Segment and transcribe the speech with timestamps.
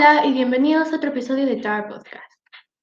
[0.00, 2.32] Hola y bienvenidos a otro episodio de Tar Podcast.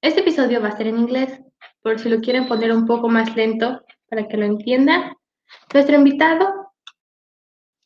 [0.00, 1.40] Este episodio va a ser en inglés,
[1.82, 5.16] por si lo quieren poner un poco más lento para que lo entiendan.
[5.74, 6.72] Nuestro invitado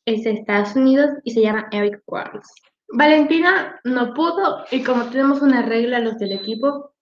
[0.05, 2.47] es de Estados Unidos y se llama Eric Quarles.
[2.89, 6.93] Valentina no pudo y como tenemos una regla los del equipo,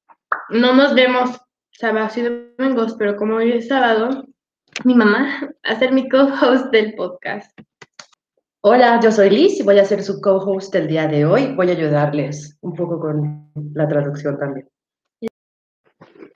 [0.51, 1.37] no nos vemos
[1.73, 4.25] sábados y domingos, pero como hoy es sábado,
[4.85, 7.50] mi mamá va a ser mi co-host del podcast.
[8.63, 11.55] Hola, yo soy Liz y voy a ser su co-host el día de hoy.
[11.55, 14.68] Voy a ayudarles un poco con la traducción también.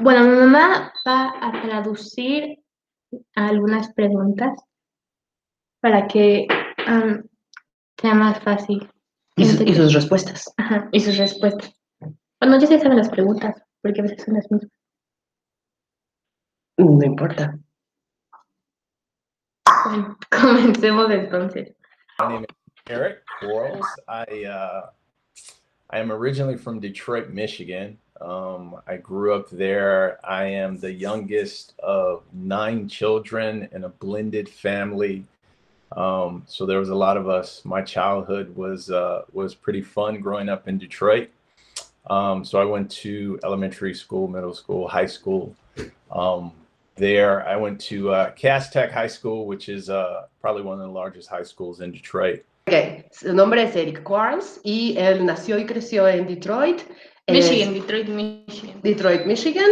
[0.00, 2.58] Bueno, mi mamá va a traducir
[3.34, 4.58] algunas preguntas
[5.80, 6.46] para que
[6.88, 7.22] um,
[8.00, 8.88] sea más fácil.
[9.36, 10.52] Y, su- y sus respuestas.
[10.56, 11.74] Ajá, y sus respuestas.
[12.40, 14.70] Bueno, ya se saben las preguntas, porque a veces son las mismas.
[16.78, 17.58] No importa.
[19.86, 21.73] Bueno, comencemos entonces.
[22.18, 22.56] My name is
[22.88, 23.84] Eric Quarles.
[24.06, 24.90] I uh,
[25.90, 27.98] I am originally from Detroit, Michigan.
[28.20, 30.20] Um, I grew up there.
[30.24, 35.24] I am the youngest of nine children in a blended family.
[35.96, 37.64] Um, so there was a lot of us.
[37.64, 41.30] My childhood was uh, was pretty fun growing up in Detroit.
[42.08, 45.56] Um, so I went to elementary school, middle school, high school.
[46.12, 46.52] Um,
[46.96, 50.86] there, I went to uh, Cass Tech High School, which is uh, probably one of
[50.86, 52.44] the largest high schools in Detroit.
[52.66, 56.80] Ok, su nombre es Eric Quarles y él nació y creció en Detroit.
[57.26, 58.80] Es- Michigan, Detroit, Michigan.
[58.82, 59.70] Detroit, Michigan.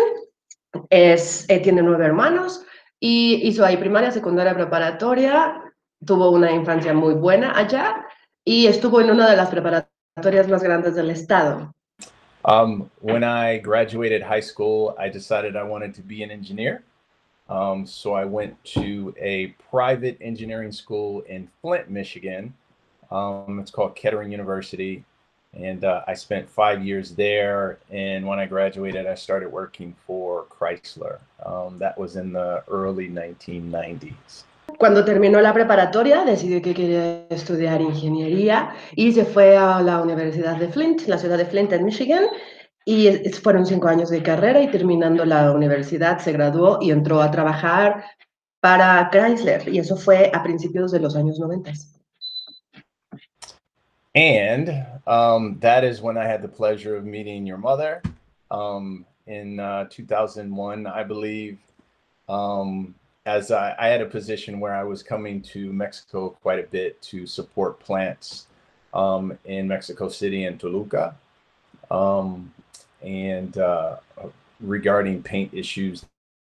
[0.91, 2.65] Es, eh, tiene nueve hermanos
[3.01, 5.63] y hizo ahí primaria, secundaria, preparatoria.
[6.05, 8.05] Tuvo una infancia muy buena allá
[8.45, 11.73] y estuvo en una de las preparatorias más grandes del estado.
[12.45, 16.83] Um, when I graduated high school, I decided I wanted to be an engineer.
[17.49, 22.55] Um, so I went to a private engineering school in Flint, Michigan.
[23.11, 25.05] Um, it's called Kettering University.
[25.55, 27.79] And uh, I spent five years there.
[27.91, 31.19] And when I graduated, I started working for Chrysler.
[31.45, 34.45] Um, that was in the early 1990s.
[34.79, 40.57] Cuando terminó la preparatoria, decidió que quería estudiar ingeniería y se fue a la Universidad
[40.57, 42.25] de Flint, la ciudad de Flint, en Michigan.
[42.85, 47.21] Y es- fueron cinco años de carrera y terminando la universidad se graduó y entró
[47.23, 48.05] a trabajar
[48.61, 49.69] para Chrysler.
[49.69, 51.73] Y eso fue a principios de los años 90.
[54.15, 58.03] And um, that is when I had the pleasure of meeting your mother
[58.51, 61.59] um, in uh, 2001, I believe.
[62.29, 62.95] Um,
[63.25, 67.01] as I, I had a position where I was coming to Mexico quite a bit
[67.03, 68.47] to support plants
[68.93, 71.15] um, in Mexico City and Toluca.
[71.91, 72.53] Um,
[73.05, 73.97] and uh,
[74.61, 76.05] regarding paint issues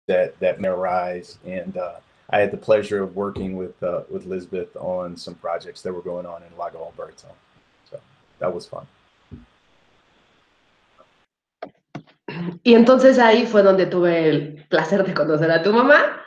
[0.07, 1.37] that, that may arise.
[1.45, 1.95] And uh,
[2.31, 6.01] I had the pleasure of working with uh, with Lisbeth on some projects that were
[6.01, 7.27] going on in Lago Alberto.
[7.89, 7.99] So
[8.39, 8.85] that was fun.
[12.63, 16.21] Y entonces ahí fue donde tuve el placer de conocer a tu mamá.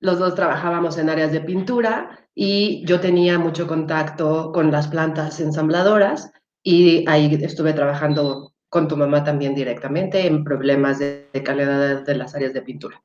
[0.00, 5.38] Los dos trabajábamos en áreas de pintura y yo tenía mucho contacto con las plantas
[5.40, 6.32] ensambladoras
[6.62, 12.14] y ahí estuve trabajando con tu mamá también directamente en problemas de, de calidad de
[12.14, 13.00] las áreas de pintura.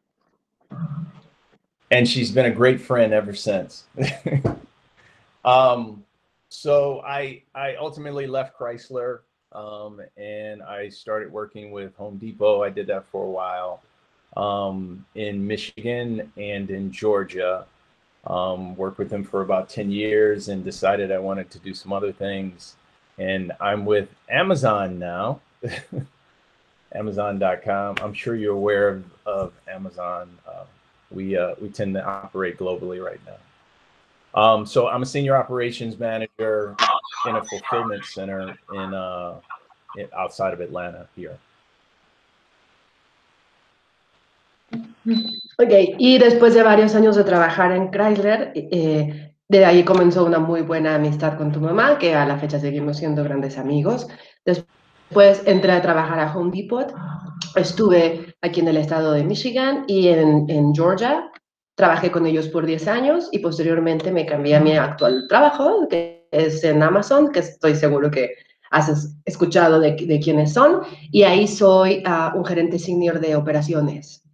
[1.91, 3.85] and she's been a great friend ever since.
[5.45, 6.03] um,
[6.49, 9.19] so I I ultimately left Chrysler
[9.51, 12.63] um, and I started working with Home Depot.
[12.63, 13.81] I did that for a while
[14.35, 17.65] um, in Michigan and in Georgia.
[18.27, 21.93] Um, worked with them for about 10 years and decided I wanted to do some
[21.93, 22.75] other things.
[23.19, 25.41] And I'm with Amazon now.
[26.95, 27.95] Amazon.com.
[28.01, 30.29] I'm sure you're aware of, of Amazon.
[30.47, 30.65] Uh,
[31.11, 34.41] we uh, we tend to operate globally right now.
[34.41, 36.75] Um, so I'm a senior operations manager
[37.25, 39.39] in a fulfillment center in uh,
[39.97, 41.37] in- outside of Atlanta here.
[45.57, 50.39] Ok, y después de varios años de trabajar en Chrysler, eh, de ahí comenzó una
[50.39, 54.07] muy buena amistad con tu mamá, que a la fecha seguimos siendo grandes amigos.
[54.43, 54.67] Después
[55.11, 56.93] entré a trabajar a Home Depot,
[57.55, 61.31] estuve aquí en el estado de Michigan y en, Georgia.
[61.75, 66.27] Trabajé con ellos por 10 años y posteriormente me cambié a mi actual trabajo, que
[66.31, 68.35] es en Amazon, que estoy seguro que
[68.71, 70.81] has es- escuchado de, de quiénes son.
[71.11, 74.25] Y ahí soy ah, un gerente senior de operaciones.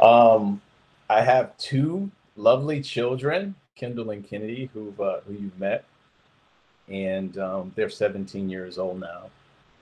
[0.00, 0.60] Um,
[1.08, 5.84] I have two lovely children, Kendall and Kennedy, uh, who you've met,
[6.88, 9.30] and um, they're 17 years old now,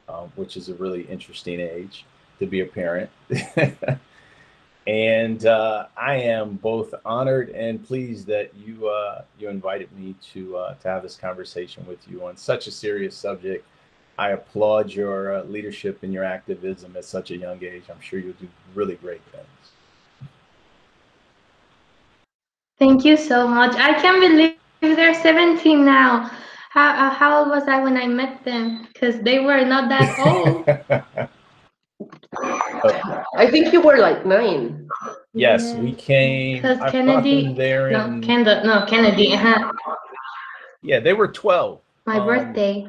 [0.08, 2.04] um, which is a really interesting age
[2.38, 3.10] to be a parent.
[4.86, 10.56] And uh, I am both honored and pleased that you uh, you invited me to
[10.56, 13.64] uh, to have this conversation with you on such a serious subject.
[14.18, 17.84] I applaud your uh, leadership and your activism at such a young age.
[17.90, 20.28] I'm sure you'll do really great things.
[22.78, 23.76] Thank you so much.
[23.76, 26.30] I can't believe they're 17 now.
[26.72, 28.86] How, uh, how old was I when I met them?
[28.92, 30.64] Because they were not that old.
[33.36, 34.88] I think you were like nine.
[35.34, 35.80] yes, Yeah.
[35.80, 36.56] we came.
[36.62, 39.34] Because Kennedy- there No, in, Kendall, no, Kennedy.
[39.34, 39.72] Uh-huh.
[40.82, 41.80] yeah, they were 12.
[42.06, 42.88] My Um, birthday.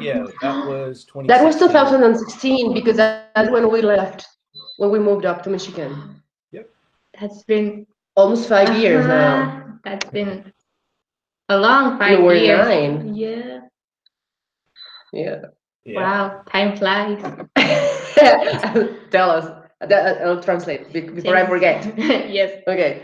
[0.00, 1.28] Yeah, that was 20.
[1.28, 4.26] That was 2016 because that's when we left,
[4.78, 6.22] when we moved up to Michigan.
[7.18, 9.42] That's been Almost five years now.
[9.42, 9.72] Uh-huh.
[9.84, 10.52] That's been
[11.48, 12.66] a long five You were years.
[12.68, 13.14] nine.
[13.14, 13.60] Yeah.
[15.12, 15.40] Yeah.
[15.84, 15.94] Yeah.
[16.00, 17.18] Wow, time flies.
[19.10, 19.46] Tell us.
[19.80, 21.84] That- I'll translate be- before I forget.
[22.28, 22.62] yes.
[22.66, 23.02] Ok.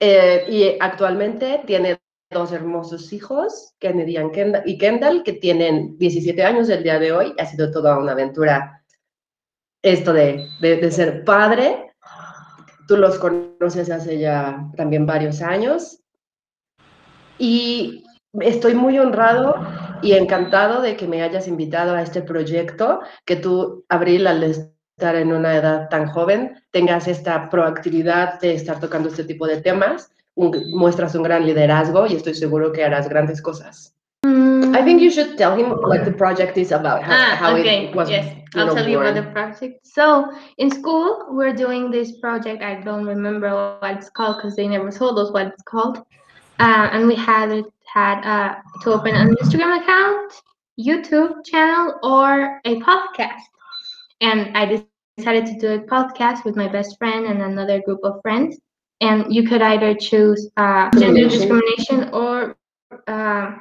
[0.00, 1.98] Eh, y actualmente tiene
[2.30, 7.10] dos hermosos hijos, Kennedy and Kendall, y Kendall, que tienen 17 años el día de
[7.12, 7.34] hoy.
[7.38, 8.82] Ha sido toda una aventura
[9.82, 11.92] esto de, de, de ser padre.
[12.86, 16.00] Tú los conoces hace ya también varios años.
[17.38, 18.04] Y
[18.40, 19.54] estoy muy honrado
[20.02, 25.14] y encantado de que me hayas invitado a este proyecto, que tú, Abril, al estar
[25.16, 30.10] en una edad tan joven, tengas esta proactividad de estar tocando este tipo de temas,
[30.34, 33.94] un- muestras un gran liderazgo y estoy seguro que harás grandes cosas.
[34.24, 37.86] I think you should tell him what the project is about, how, Ah, how okay.
[37.86, 39.80] it was yes, you I'll know, tell you about the project.
[39.86, 40.26] So
[40.58, 42.62] in school, we're doing this project.
[42.62, 43.48] I don't remember
[43.80, 46.02] what it's called because they never told us what it's called.
[46.58, 50.32] Uh, and we had had uh, to open an Instagram account,
[50.78, 53.44] YouTube channel, or a podcast.
[54.20, 56.54] And I decided to do a podcast with my best
[56.98, 57.44] friend and another
[57.82, 58.30] group of friends.
[59.00, 62.10] And you could either choose uh, gender Discrimination.
[62.12, 62.56] or
[63.06, 63.52] uh,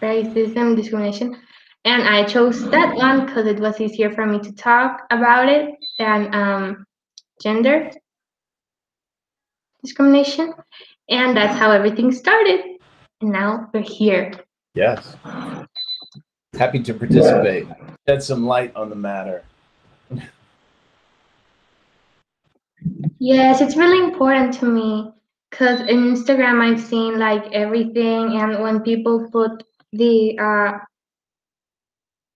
[0.00, 1.36] racism discrimination
[1.84, 5.74] and I chose that one because it was easier for me to talk about it
[5.98, 6.86] than um,
[7.42, 7.90] gender
[9.82, 10.54] discrimination,
[11.08, 12.78] and that's how everything started.
[13.20, 14.32] And now we're here.
[14.74, 15.16] Yes.
[16.58, 17.66] Happy to participate.
[18.08, 19.44] Shed some light on the matter.
[23.18, 25.10] Yes, it's really important to me
[25.50, 29.62] because in Instagram I've seen like everything, and when people put
[29.92, 30.78] the uh,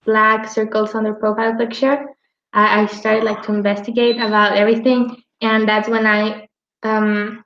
[0.05, 2.07] black circles on their profile picture,
[2.53, 6.49] I, I started like to investigate about everything, and that's when I
[6.83, 7.45] um,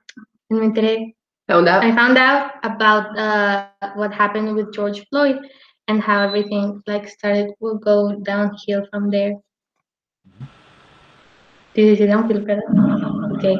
[0.61, 1.13] enteré
[1.47, 1.83] Found out?
[1.83, 5.17] I found out about uh, what happened with George Floyd
[5.87, 9.33] and how everything like started will go downhill from there.
[11.73, 12.63] Did you downhill, ¿verdad?
[13.37, 13.57] Okay.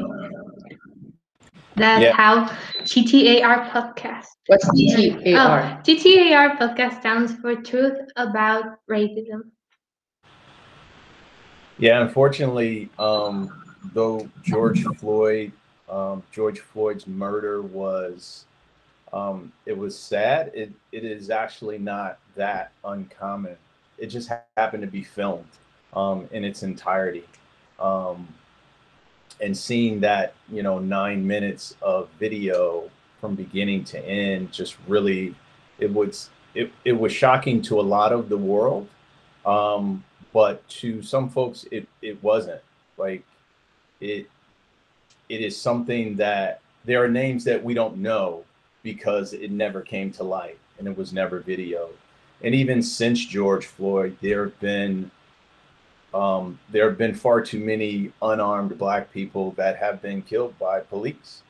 [1.76, 2.14] That's Yeah.
[2.14, 2.46] how
[2.86, 4.28] TTAR podcast.
[4.48, 5.36] What's TTAR?
[5.36, 9.52] Oh, TTAR podcast stands for Truth About Racism.
[11.78, 13.52] Yeah, unfortunately, um,
[13.94, 15.52] though George Floyd,
[15.94, 18.46] um, George Floyd's murder was,
[19.14, 20.52] um, it was sad.
[20.56, 23.58] It it is actually not that uncommon.
[24.00, 25.46] It just ha- happened to be filmed
[25.96, 27.26] um, in its entirety,
[27.80, 28.28] um,
[29.40, 32.90] and seeing that you know nine minutes of video
[33.22, 35.36] from beginning to end just really,
[35.78, 38.88] it was it, it was shocking to a lot of the world.
[39.46, 42.62] Um, but to some folks it it wasn't
[42.98, 43.24] like
[44.02, 44.28] it
[45.34, 48.44] it is something that there are names that we don't know
[48.84, 51.96] because it never came to light and it was never videoed.
[52.44, 55.10] And even since george floyd there have been
[56.14, 60.82] um, there have been far too many unarmed black people that have been killed by
[60.82, 61.42] police.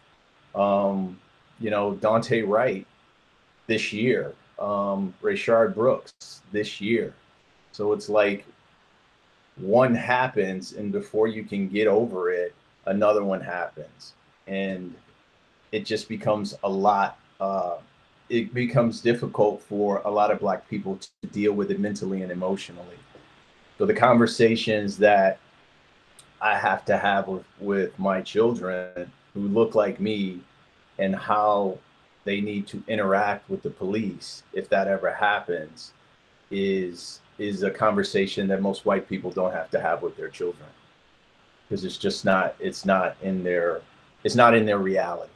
[0.56, 1.20] Um,
[1.60, 2.86] you know daunte wright
[3.68, 7.13] this year um, rayshard brooks this year.
[7.72, 8.46] So it's like
[9.58, 12.54] one happens and before you can get over it
[12.86, 14.13] another one happens.
[14.48, 14.94] And
[15.72, 17.78] it just becomes a lot uh,
[18.30, 22.32] it becomes difficult for a lot of black people to deal with it mentally and
[22.32, 22.98] emotionally.
[23.78, 25.40] So the conversations that
[26.44, 30.42] i have to have with, with my children who look like me
[31.00, 31.78] and how
[32.25, 35.94] they need to interact with the police if that ever happens
[36.52, 40.70] is is a conversation that most white people don't have to have with their children
[41.74, 43.82] because it's just not it's not in their
[44.24, 45.32] it's not in their reality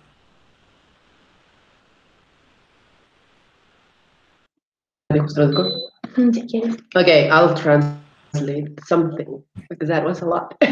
[6.17, 6.82] Mm.
[6.96, 10.56] Okay, I'll translate something because that was a lot.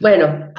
[0.00, 0.52] Bueno,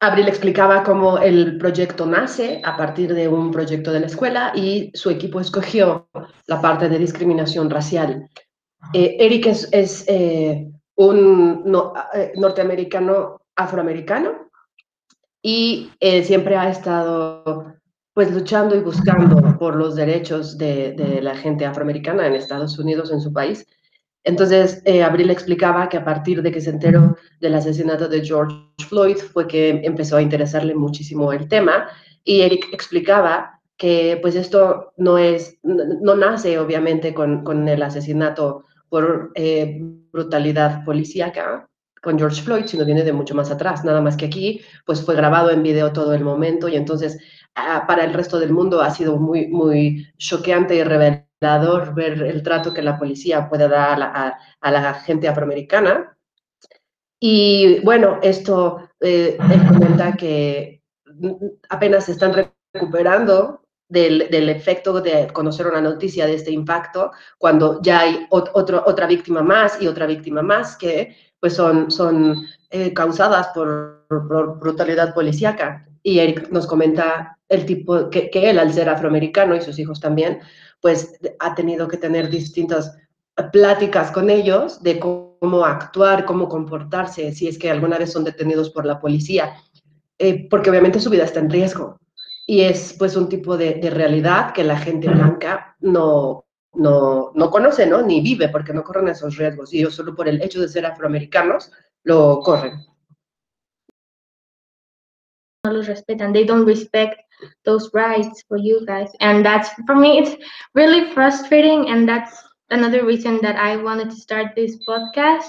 [0.00, 4.90] Abril explicaba cómo el proyecto nace a partir de un proyecto de la escuela y
[4.94, 6.08] su equipo escogió
[6.46, 8.28] la parte de discriminación racial.
[8.92, 10.70] Eh, Eric es, eh,
[11.06, 11.64] un
[12.14, 14.50] eh, norteamericano afroamericano
[15.42, 15.90] y
[16.22, 17.74] siempre ha estado
[18.14, 23.20] pues luchando y buscando por los derechos de, la gente afroamericana en Estados Unidos, en
[23.20, 23.66] su país.
[24.24, 28.54] Entonces, eh, Abril explicaba que a partir de que se enteró del asesinato de George
[28.88, 31.88] Floyd fue que empezó a interesarle muchísimo el tema
[32.22, 38.64] y Eric explicaba que pues esto no es, no, nace obviamente con, con, el asesinato
[38.92, 39.78] por eh,
[40.12, 41.66] brutalidad policíaca
[42.02, 45.16] con George Floyd, sino viene de mucho más atrás, nada más que aquí pues fue
[45.16, 47.18] grabado en video todo el momento y entonces
[47.54, 52.42] ah, para el resto del mundo ha sido muy, muy choqueante y revelador ver el
[52.42, 53.98] trato que la policía puede dar
[54.60, 56.14] a la, gente afroamericana.
[57.18, 60.82] Y bueno, esto, eh, él comenta que
[61.70, 62.34] apenas se están
[62.74, 63.61] recuperando
[63.92, 69.42] del, efecto de conocer una noticia de este impacto, cuando ya hay otro, otra víctima
[69.42, 75.86] más y otra víctima más que pues son, son eh, causadas por, por, brutalidad policíaca.
[76.02, 80.00] Y Eric nos comenta el tipo que, que él, al ser afroamericano y sus hijos
[80.00, 80.40] también,
[80.80, 82.96] pues ha tenido que tener distintas
[83.52, 88.70] pláticas con ellos de cómo actuar, cómo comportarse, si es que alguna vez son detenidos
[88.70, 89.54] por la policía,
[90.18, 91.98] eh, porque obviamente su vida está en riesgo.
[92.46, 96.44] Y es pues un tipo de, realidad que la gente blanca no,
[96.74, 98.02] no, no, conoce, ¿no?
[98.02, 99.72] Ni vive porque no corren esos riesgos.
[99.72, 101.70] Y ellos solo por el hecho de ser afroamericanos
[102.02, 102.84] lo corren.
[105.64, 106.32] No los respetan.
[106.32, 107.20] They don't respect
[107.64, 109.10] those rights for you guys.
[109.20, 110.36] And that's for me, it's
[110.74, 111.88] really frustrating.
[111.88, 112.32] And that's
[112.70, 115.48] another reason that I wanted to start this podcast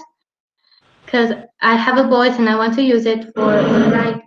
[1.05, 4.23] because I have a voice and I want to use it for like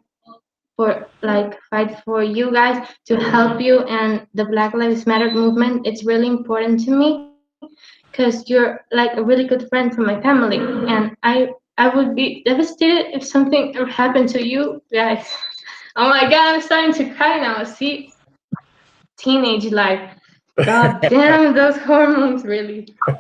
[0.77, 5.87] for like fight for you guys to help you and the Black Lives Matter movement.
[5.87, 7.33] It's really important to me
[8.11, 12.43] because you're like a really good friend from my family and I I would be
[12.45, 15.27] devastated if something happened to you guys.
[15.97, 17.65] Oh my god, I'm starting to cry now.
[17.65, 18.13] See,
[19.19, 20.11] teenage life.
[20.65, 22.87] God damn, those hormones really.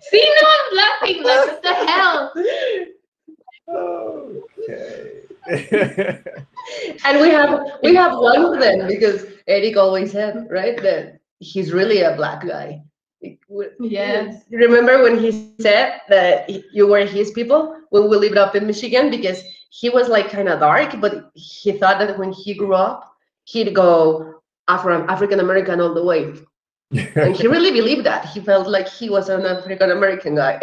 [0.00, 1.22] See, no, I'm laughing.
[1.22, 2.32] Like, what the hell?
[3.70, 5.22] Okay.
[7.04, 11.72] and we have we have one of them because Eric always said right that he's
[11.72, 12.82] really a black guy.
[13.80, 14.44] Yes.
[14.50, 19.10] Remember when he said that you were his people when we lived up in Michigan
[19.10, 23.12] because he was like kind of dark, but he thought that when he grew up,
[23.44, 26.34] he'd go Afro African American all the way.
[27.14, 28.26] and he really believed that.
[28.26, 30.58] He felt like he was an African American guy.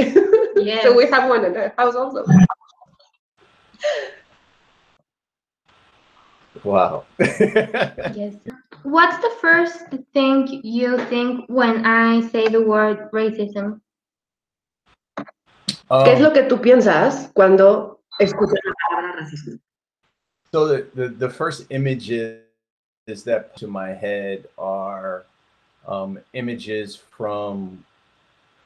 [0.55, 0.81] Yeah.
[0.83, 2.25] so we have one in our house also.
[6.63, 7.05] Wow.
[7.19, 8.35] yes.
[8.83, 13.81] What's the first thing you think when I say the word racism?
[15.89, 19.59] Um, ¿Qué es lo que tú piensas cuando escuchar la palabra racismo.
[20.51, 22.41] So the, the, the first images
[23.25, 25.25] that to my head are
[25.87, 27.83] um, images from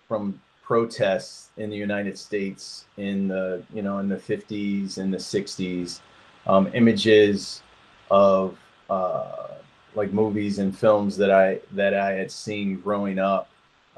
[0.07, 5.17] from protests in the United States in the you know in the 50s and the
[5.17, 5.99] 60s,
[6.47, 7.61] um, images
[8.09, 8.57] of
[8.89, 9.47] uh,
[9.95, 13.49] like movies and films that I that I had seen growing up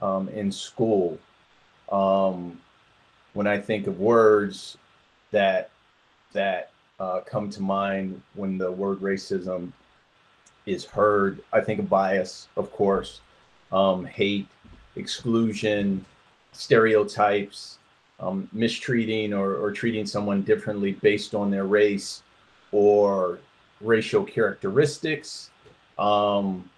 [0.01, 1.17] um, in school.
[1.91, 2.59] Um,
[3.33, 4.77] when I think of words,
[5.31, 5.69] that
[6.33, 9.71] that uh, come to mind when the word racism
[10.65, 11.41] is heard.
[11.51, 13.21] I think of bias, of course,
[13.71, 14.47] um, hate,
[14.95, 16.05] exclusion,
[16.53, 17.79] stereotypes,
[18.19, 22.23] um, mistreating or, or treating someone differently based on their race
[22.71, 23.39] or
[23.81, 25.49] racial characteristics,
[25.99, 26.69] um,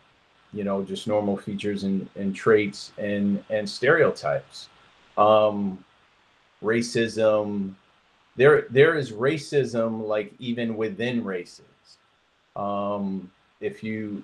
[0.54, 4.70] you know, just normal features and, and traits and, and stereotypes.
[5.18, 5.84] Um,
[6.64, 7.76] racism,
[8.36, 11.64] there there is racism like even within races
[12.56, 14.24] um, if you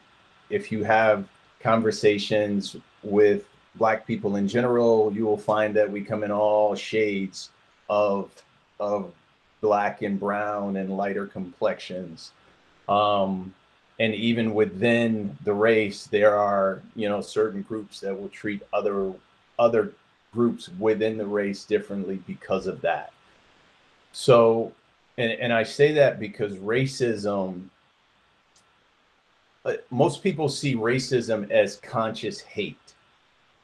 [0.50, 1.28] if you have
[1.60, 7.52] conversations with black people in general you will find that we come in all shades
[7.90, 8.32] of
[8.80, 9.12] of
[9.62, 12.32] black and brown and lighter complexions.
[12.90, 13.54] Um,
[14.00, 19.14] and even within the race there are you know certain groups that will treat other
[19.60, 19.94] other
[20.34, 23.12] groups within the race differently because of that.
[24.14, 24.72] So,
[25.18, 27.68] and, and I say that because racism,
[29.66, 32.78] uh, most people see racism as conscious hate,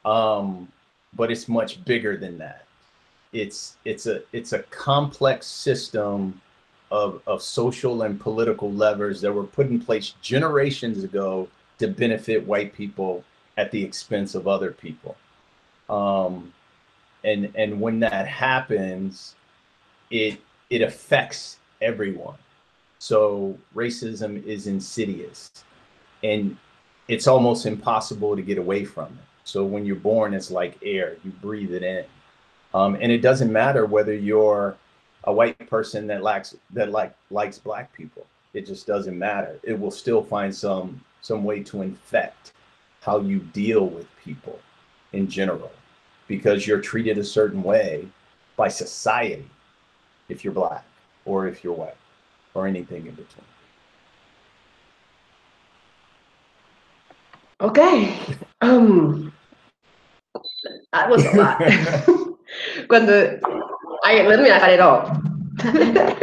[0.04, 0.68] um,
[1.14, 2.66] but it's much bigger than that.
[3.32, 6.40] it's it's a it's a complex system
[6.90, 12.46] of of social and political levers that were put in place generations ago to benefit
[12.46, 13.24] white people
[13.58, 15.16] at the expense of other people.
[15.90, 16.52] Um,
[17.24, 19.34] and and when that happens,
[20.10, 20.40] it
[20.70, 22.36] it affects everyone.
[22.98, 25.50] So racism is insidious,
[26.22, 26.56] and
[27.08, 29.37] it's almost impossible to get away from it.
[29.48, 32.04] So when you're born, it's like air; you breathe it in,
[32.74, 34.76] um, and it doesn't matter whether you're
[35.24, 38.26] a white person that lacks that like likes black people.
[38.52, 39.58] It just doesn't matter.
[39.62, 42.52] It will still find some some way to infect
[43.00, 44.58] how you deal with people
[45.14, 45.72] in general
[46.26, 48.06] because you're treated a certain way
[48.54, 49.48] by society
[50.28, 50.84] if you're black
[51.24, 51.96] or if you're white
[52.52, 53.46] or anything in between.
[57.62, 58.14] Okay.
[58.60, 59.27] Um,
[60.98, 61.58] that was a lot.
[62.88, 63.38] Cuando,
[64.04, 65.02] I, let me add it all.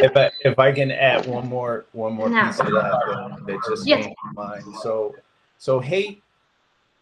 [0.03, 2.45] if I if I can add one more one more No.
[2.45, 2.73] piece of that
[3.07, 4.05] that, that just Yes.
[4.05, 4.75] came to mind.
[4.81, 5.15] So
[5.59, 6.21] so hate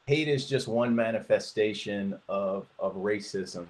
[0.06, 3.66] hate is just one manifestation of of racism.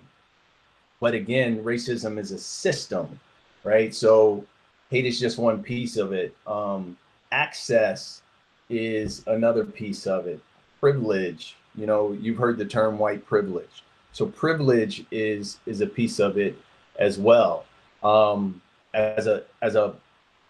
[0.99, 3.19] But again, racism is a system,
[3.63, 3.93] right?
[3.93, 4.45] So
[4.89, 6.35] hate is just one piece of it.
[6.47, 6.97] Um,
[7.31, 8.21] access
[8.69, 10.39] is another piece of it.
[10.79, 13.83] Privilege, you know, you've heard the term white privilege.
[14.13, 16.57] So privilege is is a piece of it
[16.97, 17.65] as well
[18.03, 18.61] um,
[18.93, 19.95] as a as a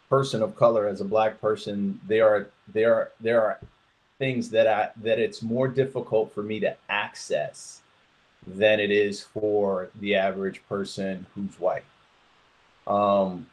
[0.10, 3.60] person of color, as a black person, there are there are there are
[4.20, 7.82] things that I that it's more difficult for me to access
[8.46, 11.86] than it is for the average person who's white.
[12.88, 13.48] Um,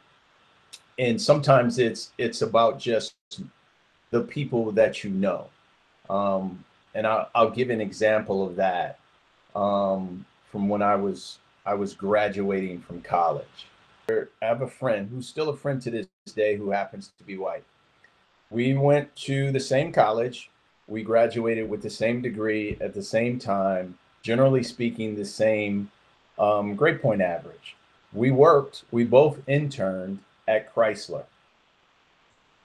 [0.99, 3.13] and sometimes it's it's about just
[4.09, 5.47] the people that you know.
[6.09, 6.63] Um,
[6.93, 8.99] and I'll, I'll give an example of that
[9.55, 13.67] um, from when I was I was graduating from college.
[14.09, 17.37] I have a friend who's still a friend to this day who happens to be
[17.37, 17.63] white.
[18.49, 20.49] We went to the same college.
[20.87, 25.91] We graduated with the same degree at the same time, generally speaking, the same
[26.37, 27.75] um, grade point average.
[28.11, 31.23] We worked, we both interned at Chrysler.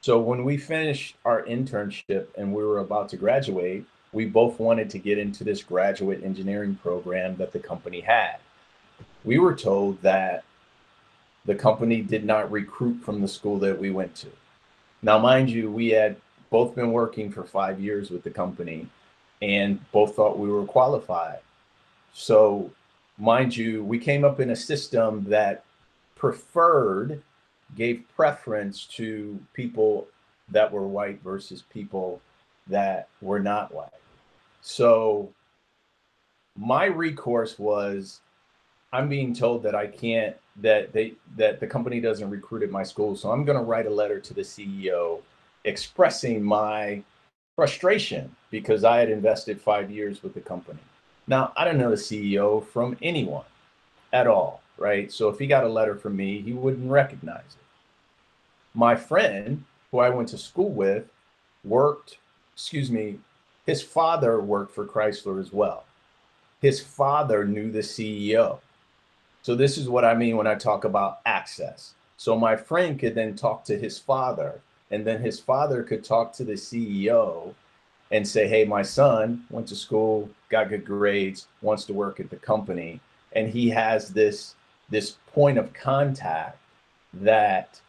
[0.00, 3.84] So when we finished our internship and we were about to graduate,
[4.16, 8.36] we both wanted to get into this graduate engineering program that the company had.
[9.24, 10.42] We were told that
[11.44, 14.28] the company did not recruit from the school that we went to.
[15.02, 16.16] Now, mind you, we had
[16.48, 18.88] both been working for five years with the company
[19.42, 21.40] and both thought we were qualified.
[22.14, 22.70] So,
[23.18, 25.62] mind you, we came up in a system that
[26.14, 27.22] preferred,
[27.76, 30.08] gave preference to people
[30.48, 32.22] that were white versus people
[32.66, 33.90] that were not white.
[34.66, 35.32] So,
[36.58, 38.20] my recourse was
[38.92, 42.82] I'm being told that I can't that they that the company doesn't recruit at my
[42.82, 43.14] school.
[43.14, 45.20] So I'm going to write a letter to the CEO
[45.64, 47.02] expressing my
[47.54, 50.80] frustration because I had invested 5 years with the company.
[51.28, 53.44] Now, I don't know the CEO from anyone
[54.12, 55.12] at all, right?
[55.12, 57.66] So if he got a letter from me, he wouldn't recognize it.
[58.74, 61.04] My friend, who I went to school with,
[61.64, 62.18] worked,
[62.54, 63.18] excuse me,
[63.66, 65.84] his father worked for Chrysler as well.
[66.62, 68.60] His father knew the CEO.
[69.42, 71.94] So this is what I mean when I talk about access.
[72.16, 76.32] So my friend could then talk to his father, and then his father could talk
[76.34, 77.54] to the CEO
[78.10, 82.30] and say, "Hey, my son went to school, got good grades, wants to work at
[82.30, 83.00] the company."
[83.32, 84.54] And he has this
[84.88, 86.58] this point of contact
[87.12, 87.80] that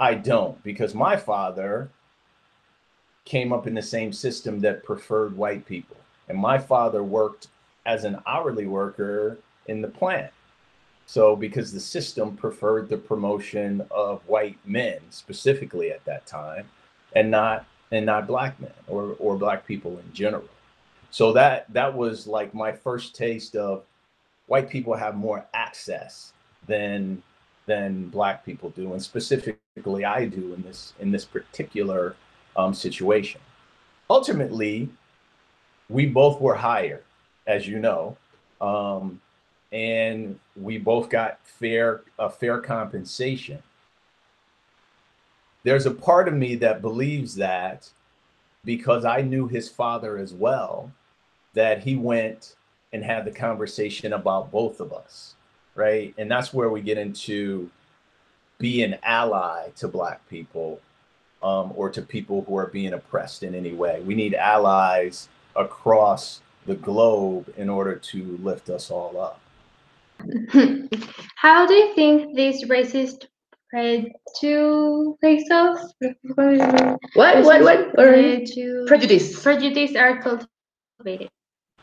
[0.00, 1.90] I don't because my father
[3.26, 5.96] came up in the same system that preferred white people.
[6.28, 7.48] And my father worked
[7.84, 9.36] as an hourly worker
[9.66, 10.32] in the plant.
[11.08, 16.66] So, because the system preferred the promotion of white men specifically at that time,
[17.14, 20.48] and not and not black men or or black people in general.
[21.10, 23.84] So that that was like my first taste of
[24.48, 26.32] white people have more access
[26.66, 27.22] than
[27.66, 32.16] than black people do, and specifically I do in this in this particular
[32.56, 33.40] um, situation.
[34.08, 34.88] Ultimately,
[35.88, 37.04] we both were hired,
[37.46, 38.16] as you know,
[38.60, 39.20] um,
[39.72, 43.62] and we both got fair a fair compensation.
[45.64, 47.90] There's a part of me that believes that
[48.64, 50.92] because I knew his father as well,
[51.54, 52.54] that he went
[52.92, 55.34] and had the conversation about both of us,
[55.74, 56.14] right?
[56.18, 57.70] And that's where we get into
[58.58, 60.80] be an ally to black people
[61.46, 64.02] um, or to people who are being oppressed in any way.
[64.04, 69.40] We need allies across the globe in order to lift us all up.
[71.36, 73.26] How do you think these racist
[73.70, 74.10] prejudices
[76.34, 77.44] What?
[77.44, 77.44] What?
[77.44, 77.62] What?
[77.94, 79.40] What are you- Prejudice.
[79.42, 81.30] prejudice are cultivated,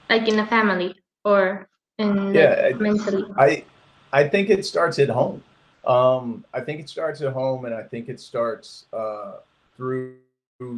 [0.09, 3.23] like in a family or in Yeah, like, I- mentally?
[3.37, 3.63] I
[4.11, 5.41] I think it starts at home.
[5.85, 9.33] Um, I think it starts at home, and I think it starts uh,
[9.77, 10.15] through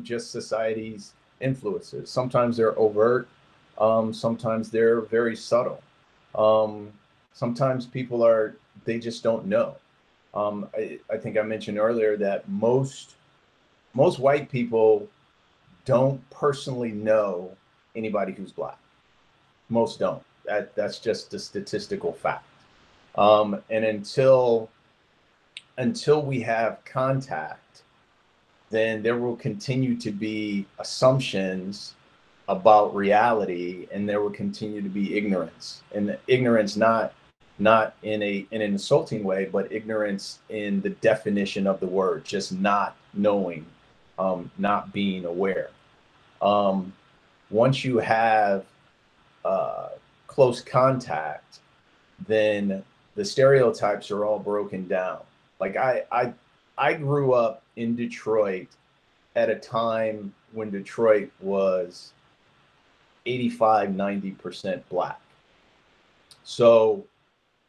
[0.03, 2.10] just society's influences.
[2.10, 3.27] Sometimes they're overt.
[3.77, 5.81] Um, sometimes they're very subtle.
[6.34, 6.91] Um,
[7.34, 8.55] sometimes people are
[8.86, 9.75] they just don't know.
[10.34, 13.15] Um, I, I think I mentioned earlier that most
[13.93, 15.08] most white people
[15.86, 17.55] don't personally know
[17.95, 18.77] anybody who's black.
[19.69, 20.23] Most don't.
[20.45, 22.45] That that's just a statistical fact.
[23.17, 24.69] Um, and until
[25.77, 27.60] until we have contact,
[28.75, 31.95] then there will continue to be assumptions
[32.47, 35.81] about reality, and there will continue to be ignorance.
[35.93, 37.13] And ignorance not
[37.57, 42.25] not in a in an insulting way, but ignorance in the definition of the word,
[42.25, 43.65] just not knowing,
[44.19, 45.69] um, not being aware.
[46.41, 46.93] Um,
[47.49, 48.65] once you have
[49.45, 49.89] uh,
[50.27, 51.59] close contact,
[52.27, 52.83] then
[53.15, 55.19] the stereotypes are all broken down.
[55.59, 56.33] Like I, I,
[56.77, 58.67] I grew up in Detroit
[59.35, 62.13] at a time when Detroit was
[63.25, 65.19] 85, 90% black.
[66.43, 67.05] So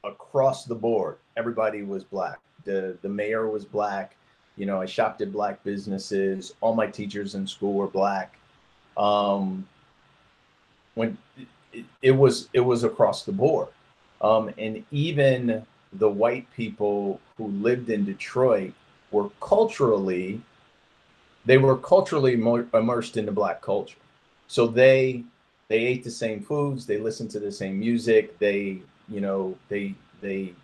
[0.04, 2.38] across the board, everybody was black.
[2.64, 4.16] The, the mayor was black.
[4.56, 6.54] You know, I shopped at black businesses.
[6.60, 8.36] All my teachers in school were black.
[8.96, 9.66] Um,
[10.94, 11.16] when
[11.72, 13.68] it, it was, it was across the board.
[14.20, 18.72] Um, and even the white people who lived in Detroit
[19.10, 20.40] were culturally,
[21.44, 23.98] they were culturally immersed into black culture.
[24.48, 25.24] So they
[25.68, 29.94] they ate the same foods, they listened to the same music, they you know they
[30.20, 30.54] they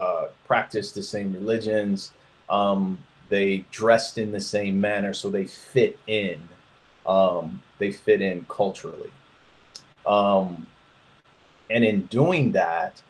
[0.00, 2.12] uh, practiced the same religions,
[2.48, 2.98] um,
[3.28, 6.40] they dressed in the same manner, so they fit in.
[7.06, 9.10] Um, they fit in culturally.
[10.06, 10.66] Um,
[11.70, 13.00] and in doing that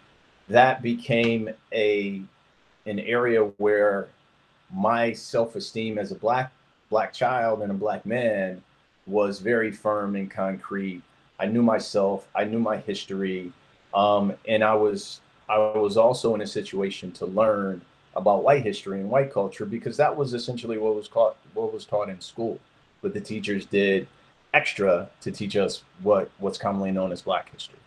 [0.50, 2.22] that became a
[2.86, 4.08] an area where
[4.72, 6.52] my self-esteem as a black
[6.88, 8.62] black child and a black man
[9.06, 11.02] was very firm and concrete.
[11.38, 13.52] I knew myself i knew my history
[13.94, 17.80] um, and i was i was also in a situation to learn
[18.16, 21.84] about white history and white culture because that was essentially what was taught what was
[21.84, 22.58] taught in school.
[23.02, 24.06] But the teachers did
[24.52, 27.78] extra to teach us what what's commonly known as black history.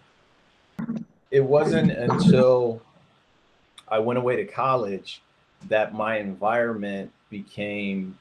[1.31, 2.81] It wasn't until
[3.87, 5.21] I went away to college
[5.69, 8.17] that my environment became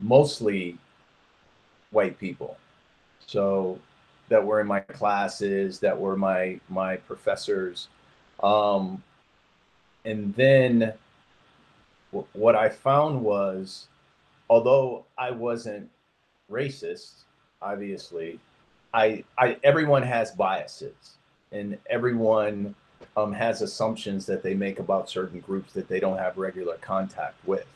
[0.00, 0.76] mostly
[1.90, 2.56] white people.
[3.26, 3.78] So
[4.28, 7.88] that were in my classes, that were my my professors.
[8.42, 9.02] Um,
[10.04, 10.92] and then
[12.12, 13.88] w- what I found was,
[14.48, 15.88] although I wasn't
[16.50, 17.24] racist,
[17.60, 18.38] obviously,
[18.94, 21.16] I, I everyone has biases
[21.52, 22.74] and everyone
[23.16, 27.36] um, has assumptions that they make about certain groups that they don't have regular contact
[27.46, 27.66] with.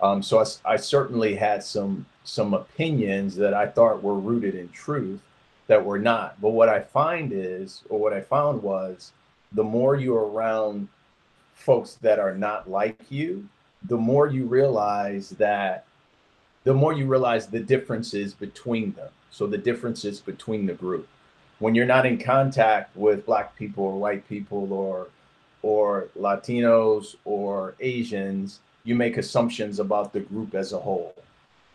[0.00, 5.20] Um, so I certainly had some some opinions that I thought were rooted in truth
[5.66, 6.40] that were not.
[6.40, 9.12] But what I find is, or what I found was,
[9.52, 10.88] the more you're around
[11.54, 13.48] folks that are not like you,
[13.82, 15.84] the more you realize that,
[16.64, 19.10] the more you realize the differences between them.
[19.30, 21.08] So the differences between the group
[21.58, 25.08] when you're not in contact with black people or white people or
[25.62, 31.14] or latinos or asians you make assumptions about the group as a whole.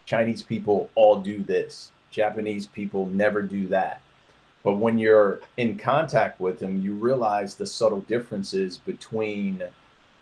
[0.05, 1.91] Chinese people all do this.
[2.09, 4.01] Japanese people never do that.
[4.63, 9.63] But when you're in contact with them you realize the subtle differences between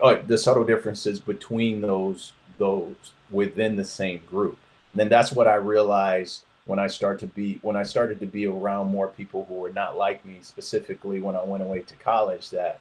[0.02, 4.58] uh, the subtle differences between those those within the same group.
[4.94, 8.26] And then that's what i realized when I start to be when I started to
[8.26, 11.96] be around more people who were not like me, specifically when I went away to
[11.98, 12.80] college, that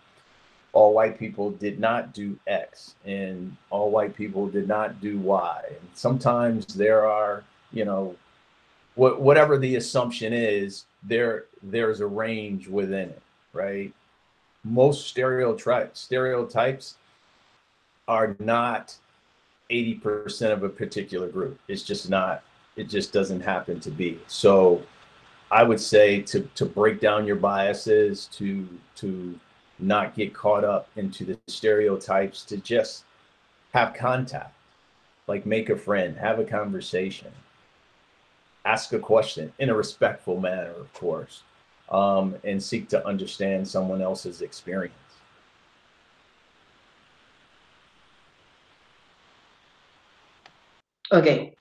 [0.73, 5.63] all white people did not do X and all white people did not do Y.
[5.71, 8.15] And sometimes there are, you know,
[8.95, 13.23] what whatever the assumption is, there there's a range within it,
[13.53, 13.93] right?
[14.63, 16.95] Most stereotypes stereotypes
[18.07, 18.97] are not
[19.69, 21.59] 80% of a particular group.
[21.67, 22.45] It's just not
[22.77, 24.21] it just doesn't happen to be.
[24.27, 24.83] So
[25.51, 29.39] I would say to to break down your biases, to to
[29.79, 33.05] not get caught up into the stereotypes, to just
[33.73, 34.55] have contact,
[35.27, 37.33] like make a friend, have a conversation,
[38.65, 41.43] ask a question in a respectful manner, of course,
[41.91, 44.95] um, and seek to understand someone else's experience.
[51.13, 51.55] Okay,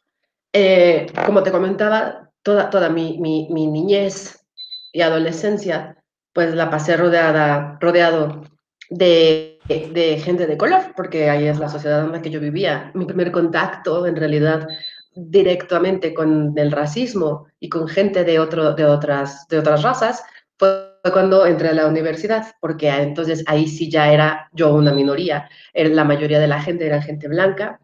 [0.54, 4.46] Eh, como te comentaba, toda, toda mi, mi, mi, niñez
[4.92, 5.96] y adolescencia,
[6.34, 8.42] pues la pasé rodeada, rodeado
[8.90, 12.92] de, de, gente de color, porque ahí es la sociedad en la que yo vivía.
[12.96, 14.68] Mi primer contacto, en realidad,
[15.16, 20.24] directamente con el racismo y con gente de, otro, de, otras, de otras razas,
[20.58, 25.50] fue cuando entré a la universidad, porque entonces ahí sí ya era yo una minoría.
[25.74, 27.80] La mayoría de la gente era gente blanca.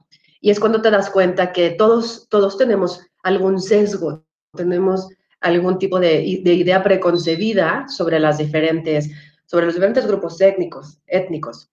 [0.46, 4.24] Y es cuando te das cuenta que todos, todos tenemos algún sesgo,
[4.56, 5.10] tenemos
[5.42, 9.10] algún tipo de, de idea preconcebida sobre las diferentes
[9.48, 11.72] sobre los diferentes grupos étnicos, étnicos,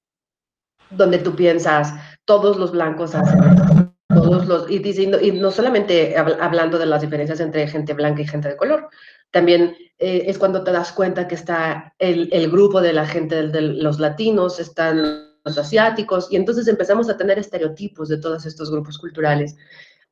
[0.89, 1.93] donde tú piensas,
[2.25, 7.41] todos los blancos hacen todos los, y, diciendo, y no solamente hablando de las diferencias
[7.41, 8.89] entre gente blanca y gente de color,
[9.33, 13.49] también eh, es cuando te das cuenta que está el, el grupo de la gente
[13.49, 18.71] de, los latinos, están los asiáticos, y entonces empezamos a tener estereotipos de todos estos
[18.71, 19.57] grupos culturales.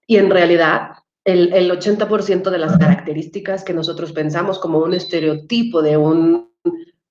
[0.07, 0.93] Y en realidad,
[1.25, 6.51] el, el 80% de las características que nosotros pensamos como un estereotipo de un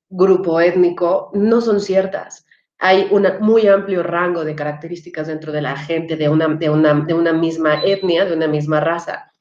[0.09, 2.45] grupo étnico no son ciertas.
[2.79, 6.93] Hay un muy amplio rango de características dentro de la gente de una, de una,
[6.93, 9.33] de una misma etnia, de una misma raza.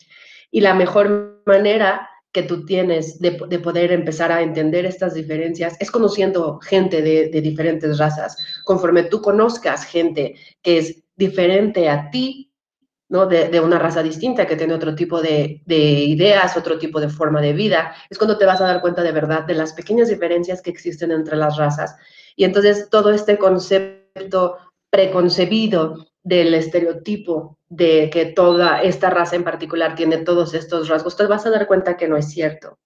[0.51, 5.77] Y la mejor manera que tú tienes de, de, poder empezar a entender estas diferencias
[5.81, 8.37] es conociendo gente de, de, diferentes razas.
[8.65, 12.49] Conforme tú conozcas gente que es diferente a ti,
[13.09, 13.27] ¿no?
[13.27, 17.53] De, una raza distinta que tiene otro tipo de, ideas, otro tipo de forma de
[17.53, 20.71] vida, es cuando te vas a dar cuenta de verdad de las pequeñas diferencias que
[20.71, 21.97] existen entre las razas.
[22.37, 24.59] Y entonces todo este concepto
[24.91, 31.27] preconcebido del estereotipo de que toda esta raza en particular tiene todos estos rasgos, te
[31.27, 32.79] vas a dar cuenta que no es cierto.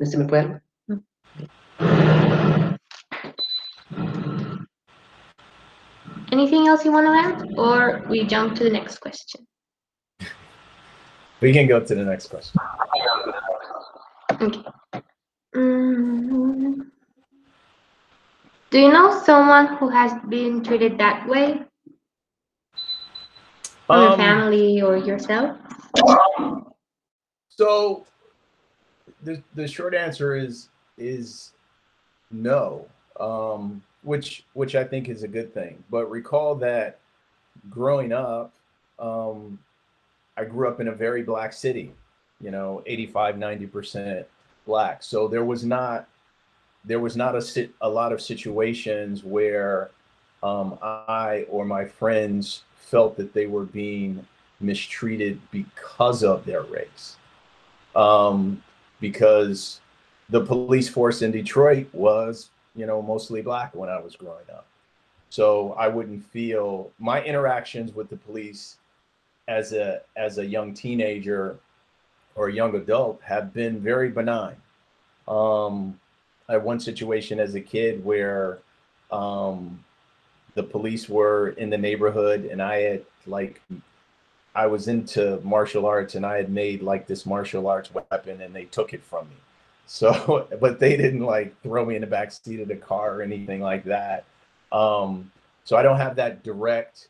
[0.00, 0.60] ¿Se me puede?
[6.32, 9.46] Anything else you want to add, or we jump to the next question?
[11.40, 12.60] We can go to the next question.
[14.40, 14.64] Okay.
[15.54, 16.90] Mm,
[18.70, 21.64] do you know someone who has been treated that way?
[23.88, 25.56] Or um, your family or yourself?
[27.48, 28.06] So
[29.22, 30.68] the the short answer is
[30.98, 31.52] is
[32.30, 32.86] no.
[33.20, 35.82] Um, which which I think is a good thing.
[35.90, 36.98] But recall that
[37.70, 38.52] growing up,
[38.98, 39.58] um,
[40.36, 41.92] I grew up in a very black city,
[42.40, 44.24] you know, 85, 90%
[44.66, 45.02] black.
[45.02, 46.06] So there was not
[46.84, 49.90] there was not a a lot of situations where
[50.42, 54.26] um, I or my friends felt that they were being
[54.60, 57.16] mistreated because of their race.
[57.94, 58.62] Um,
[59.00, 59.80] because
[60.30, 64.66] the police force in Detroit was you know, mostly black when I was growing up.
[65.30, 68.76] So I wouldn't feel my interactions with the police
[69.48, 71.58] as a as a young teenager
[72.34, 74.56] or a young adult have been very benign.
[75.28, 75.98] Um,
[76.48, 78.58] I had one situation as a kid where
[79.10, 79.82] um,
[80.54, 83.60] the police were in the neighborhood and I had like
[84.54, 88.54] I was into martial arts and I had made like this martial arts weapon and
[88.54, 89.36] they took it from me.
[89.86, 93.22] So, but they didn't like throw me in the back seat of the car or
[93.22, 94.24] anything like that.
[94.72, 95.30] Um,
[95.64, 97.08] so I don't have that direct,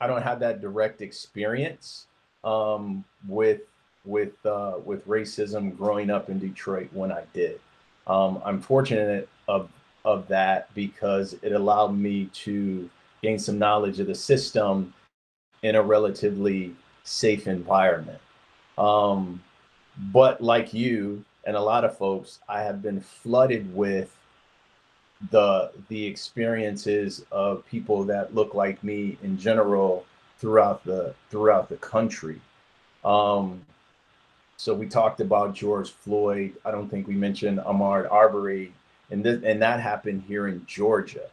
[0.00, 2.06] I don't have that direct experience
[2.44, 3.62] um, with
[4.04, 7.58] with uh, with racism growing up in Detroit when I did.
[8.06, 9.68] Um, I'm fortunate of
[10.06, 12.88] of that because it allowed me to
[13.22, 14.94] gain some knowledge of the system
[15.62, 18.20] in a relatively safe environment.
[18.78, 19.42] Um,
[20.12, 24.16] but like you, and a lot of folks, I have been flooded with
[25.30, 30.04] the the experiences of people that look like me in general
[30.38, 32.40] throughout the throughout the country.
[33.04, 33.64] Um,
[34.58, 36.54] so we talked about George Floyd.
[36.64, 38.72] I don't think we mentioned Ahmaud Arbery,
[39.10, 41.28] and this, and that happened here in Georgia,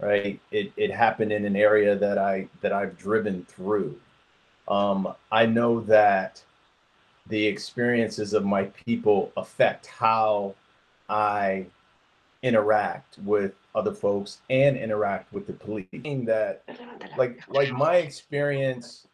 [0.00, 0.40] right?
[0.50, 3.98] It it happened in an area that I that I've driven through.
[4.68, 6.42] Um, I know that
[7.28, 10.54] the experiences of my people affect how
[11.08, 11.66] I
[12.42, 15.86] interact with other folks and interact with the police.
[15.92, 16.62] That
[17.18, 19.06] like like my experience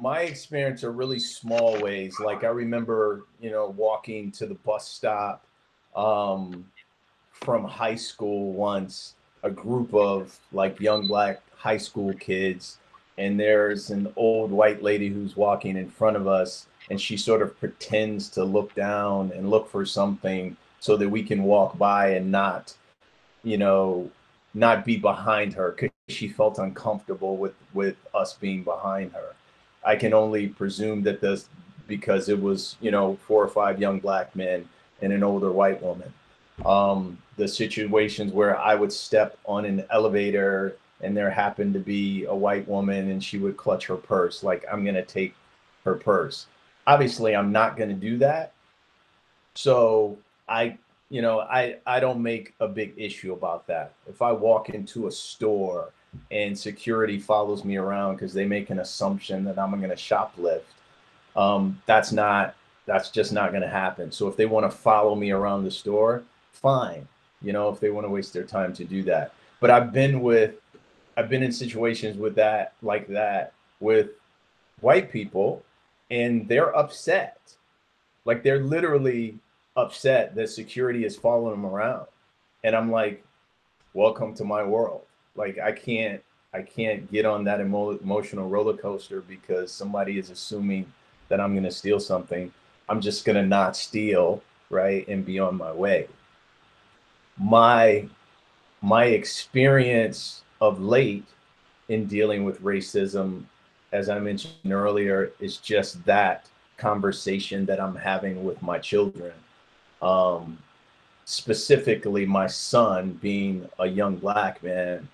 [0.00, 2.14] my experience are really small ways.
[2.20, 5.44] Like I remember, you know, walking to the bus stop
[5.96, 6.64] um,
[7.32, 12.78] from high school once, a group of like young black high school kids
[13.18, 17.42] and there's an old white lady who's walking in front of us and she sort
[17.42, 22.10] of pretends to look down and look for something so that we can walk by
[22.10, 22.74] and not
[23.42, 24.08] you know
[24.54, 29.34] not be behind her because she felt uncomfortable with with us being behind her.
[29.84, 31.48] I can only presume that this
[31.86, 34.68] because it was you know four or five young black men
[35.02, 36.12] and an older white woman.
[36.64, 42.24] Um, the situations where I would step on an elevator and there happened to be
[42.24, 45.34] a white woman and she would clutch her purse like I'm gonna take
[45.84, 46.46] her purse.
[46.86, 48.52] Obviously, I'm not gonna do that.
[49.54, 50.78] So I
[51.10, 53.92] you know, I, I don't make a big issue about that.
[54.06, 55.92] If I walk into a store
[56.30, 60.62] and security follows me around because they make an assumption that I'm going to shoplift,
[61.36, 62.54] um, that's not,
[62.86, 64.10] that's just not going to happen.
[64.10, 67.06] So if they want to follow me around the store, fine.
[67.42, 69.32] You know, if they want to waste their time to do that.
[69.60, 70.54] But I've been with,
[71.16, 74.10] I've been in situations with that, like that, with
[74.80, 75.62] white people,
[76.10, 77.38] and they're upset.
[78.24, 79.38] Like they're literally
[79.76, 82.06] upset that security is following them around.
[82.64, 83.24] And I'm like,
[83.94, 85.02] welcome to my world.
[85.38, 86.20] Like I can't
[86.52, 90.92] I can't get on that emo- emotional roller coaster because somebody is assuming
[91.28, 92.52] that I'm going to steal something.
[92.88, 95.06] I'm just going to not steal, right?
[95.08, 96.08] And be on my way.
[97.38, 98.08] My
[98.82, 101.26] my experience of late
[101.88, 103.44] in dealing with racism
[103.92, 106.46] as I mentioned earlier is just that
[106.76, 109.32] conversation that I'm having with my children
[110.02, 110.58] um,
[111.24, 115.08] specifically my son being a young black man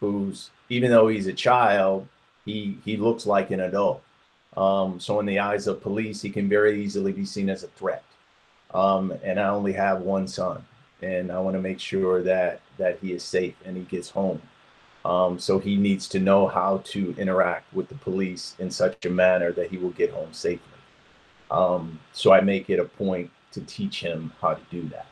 [0.00, 2.06] who's even though he's a child
[2.44, 4.02] he he looks like an adult.
[4.56, 7.68] Um, so in the eyes of police he can very easily be seen as a
[7.68, 8.04] threat.
[8.74, 10.64] Um, and i only have one son
[11.02, 14.40] and i want to make sure that that he is safe and he gets home.
[15.04, 19.10] Um, so he needs to know how to interact with the police in such a
[19.10, 20.72] manner that he will get home safely.
[21.50, 25.06] Um, so i make it a point to teach him how to do that.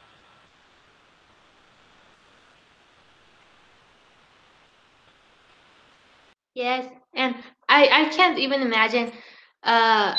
[6.64, 7.36] Yes, and
[7.68, 9.12] I I can't even imagine
[9.64, 10.14] uh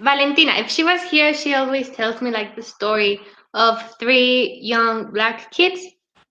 [0.00, 3.20] Valentina, if she was here, she always tells me like the story
[3.54, 5.80] of three young black kids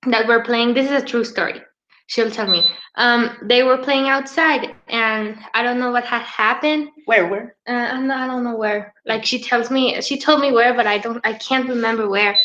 [0.08, 0.74] that were playing.
[0.74, 1.62] This is a true story.
[2.08, 2.66] She'll tell me.
[2.96, 6.90] Um, they were playing outside, and I don't know what had happened.
[7.06, 7.28] Where?
[7.28, 7.56] Where?
[7.68, 8.94] Uh, I'm not, I don't know where.
[9.06, 12.36] Like she tells me, she told me where, but I don't, I can't remember where.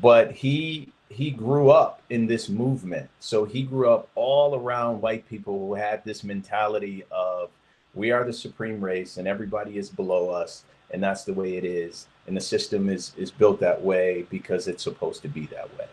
[0.00, 3.08] but he he grew up in this movement.
[3.20, 7.50] So he grew up all around white people who had this mentality of
[7.94, 11.64] we are the supreme race and everybody is below us and that's the way it
[11.64, 12.06] is.
[12.26, 15.86] And the system is is built that way because it's supposed to be that way.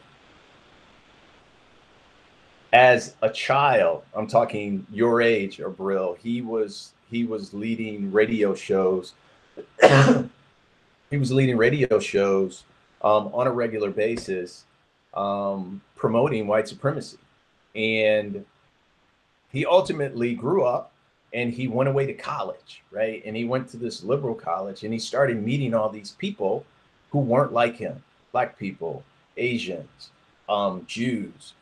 [2.74, 8.56] As a child i'm talking your age or brill he was he was leading radio
[8.56, 9.14] shows.
[11.10, 12.64] He was leading radio shows
[13.02, 14.64] um, on a regular basis
[15.14, 17.18] um, promoting white supremacy.
[17.76, 18.46] And
[19.52, 20.91] he ultimately grew up
[21.34, 23.22] and he went away to college, right?
[23.26, 26.66] And he went to this liberal college and he started meeting all these people
[27.12, 29.04] who weren't like him, black people,
[29.38, 30.12] Asians,
[30.50, 31.54] um, Jews,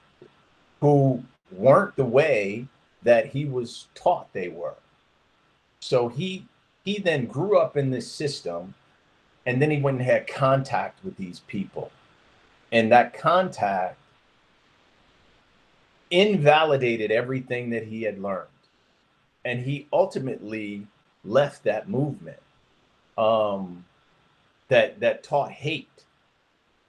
[0.82, 2.68] who weren't the way
[3.04, 4.76] that he was taught they were.
[5.80, 6.46] So he
[6.84, 8.74] he then grew up in this system
[9.46, 11.92] and then he went and had contact with these people.
[12.72, 13.98] And that contact
[16.12, 18.48] invalidated everything that he had learned.
[19.46, 20.86] And he ultimately
[21.24, 22.40] left that movement
[23.18, 23.86] um,
[24.68, 25.88] that that taught hate.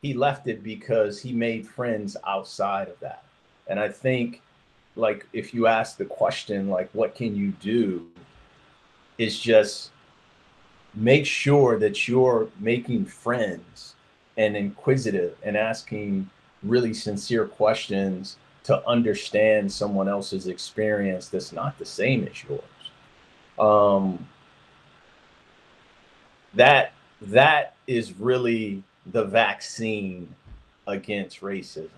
[0.03, 3.25] He left it because he made friends outside of that.
[3.67, 4.43] And I think
[4.97, 8.07] like if you ask the question like what can you do
[9.19, 9.91] is just
[10.95, 13.95] make sure that you're making friends
[14.37, 16.29] and inquisitive and asking
[16.63, 22.63] really sincere questions to understand someone else's experience that's not the same as yours.
[23.59, 24.27] Um,
[26.55, 26.93] that
[27.23, 30.35] that is really the vaccine
[30.87, 31.91] against racism.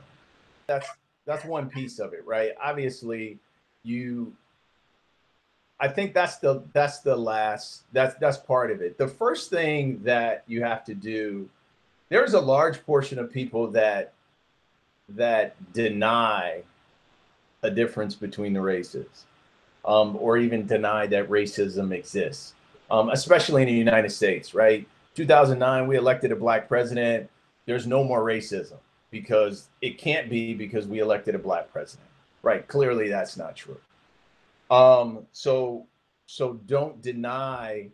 [0.67, 0.89] That's
[1.25, 2.53] that's one piece of it, right?
[2.63, 3.39] Obviously,
[3.83, 4.33] you
[5.81, 8.99] I think that's the that's the last that's that's part of it.
[8.99, 11.49] The first thing that you have to do
[12.09, 14.13] there's a large portion of people that
[15.17, 16.63] that deny
[17.63, 19.25] a difference between the races
[19.85, 22.55] um, or even deny that racism exists,
[22.91, 24.87] um, especially in the United States, right?
[25.15, 27.29] 2009, we elected a black president.
[27.67, 28.79] There's no more racism
[29.11, 32.09] because it can't be because we elected a black president,
[32.43, 32.67] right?
[32.67, 33.79] Clearly, that's not true.
[34.71, 35.87] Um, so,
[36.27, 37.89] so don't deny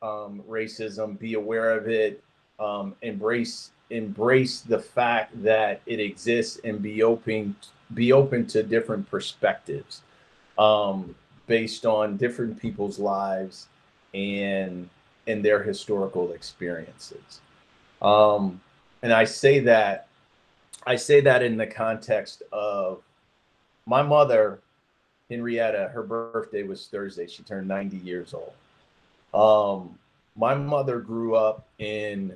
[0.00, 1.18] um, racism.
[1.18, 2.22] Be aware of it.
[2.58, 7.56] Um, embrace embrace the fact that it exists and be open
[7.94, 10.02] be open to different perspectives
[10.58, 11.14] um,
[11.46, 13.66] based on different people's lives
[14.12, 14.88] and
[15.26, 17.40] and their historical experiences.
[18.02, 18.60] Um,
[19.02, 20.08] and I say that
[20.86, 23.02] I say that in the context of
[23.86, 24.60] my mother,
[25.30, 25.90] Henrietta.
[25.92, 27.26] Her birthday was Thursday.
[27.26, 28.54] She turned 90 years old.
[29.34, 29.98] Um,
[30.36, 32.34] my mother grew up in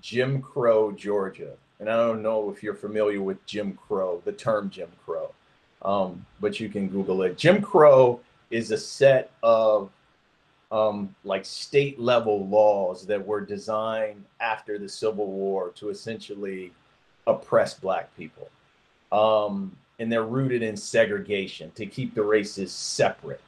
[0.00, 1.52] Jim Crow, Georgia.
[1.78, 5.32] And I don't know if you're familiar with Jim Crow, the term Jim Crow,
[5.82, 7.38] um, but you can Google it.
[7.38, 8.20] Jim Crow
[8.50, 9.90] is a set of
[10.70, 16.72] um, like state level laws that were designed after the Civil War to essentially
[17.26, 18.48] oppress Black people.
[19.10, 23.40] Um, and they're rooted in segregation to keep the races separate.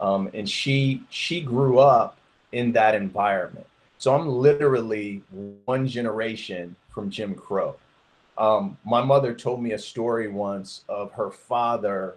[0.00, 2.18] Um, and she she grew up
[2.52, 3.66] in that environment.
[3.98, 5.22] So I'm literally
[5.64, 7.76] one generation from Jim Crow.
[8.36, 12.16] Um, my mother told me a story once of her father,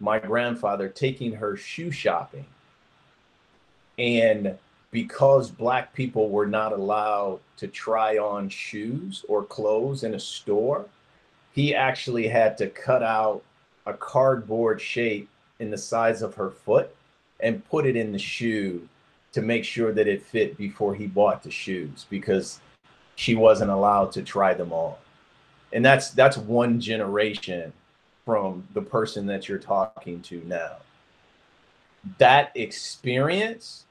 [0.00, 2.46] my grandfather, taking her shoe shopping.
[3.98, 4.56] And
[4.90, 10.86] because Black people were not allowed to try on shoes or clothes in a store,
[11.52, 13.42] he actually had to cut out
[13.84, 16.94] a cardboard shape in the size of her foot
[17.40, 18.88] and put it in the shoe
[19.32, 22.60] to make sure that it fit before he bought the shoes because
[23.16, 24.94] she wasn't allowed to try them on.
[25.72, 27.72] And that's that's one generation
[28.24, 30.76] from the person that you're talking to now.
[32.18, 33.84] That experience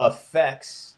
[0.00, 0.94] affects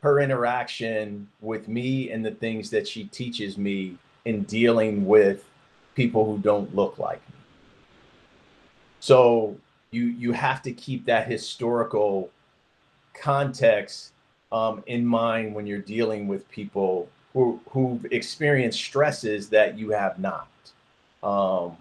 [0.00, 5.44] her interaction with me and the things that she teaches me in dealing with
[5.94, 7.36] people who don't look like me.
[9.00, 9.56] So
[9.94, 12.30] you you have to keep that historical
[13.14, 14.12] context
[14.50, 20.18] um, in mind when you're dealing with people who who've experienced stresses that you have
[20.18, 20.48] not.
[21.22, 21.76] Um,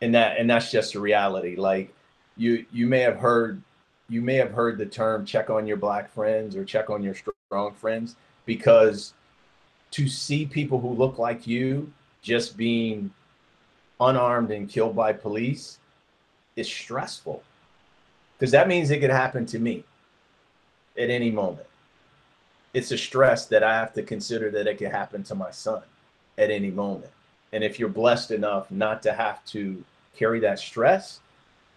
[0.00, 1.56] and that and that's just a reality.
[1.56, 1.94] Like
[2.36, 3.62] you you may have heard
[4.08, 7.14] you may have heard the term check on your black friends or check on your
[7.14, 8.16] strong friends
[8.46, 9.14] because
[9.92, 13.10] to see people who look like you just being
[14.00, 15.78] unarmed and killed by police
[16.56, 17.42] is stressful
[18.38, 19.84] because that means it could happen to me
[20.98, 21.66] at any moment.
[22.72, 25.82] It's a stress that I have to consider that it could happen to my son
[26.36, 27.12] at any moment.
[27.52, 29.82] And if you're blessed enough not to have to
[30.16, 31.20] carry that stress,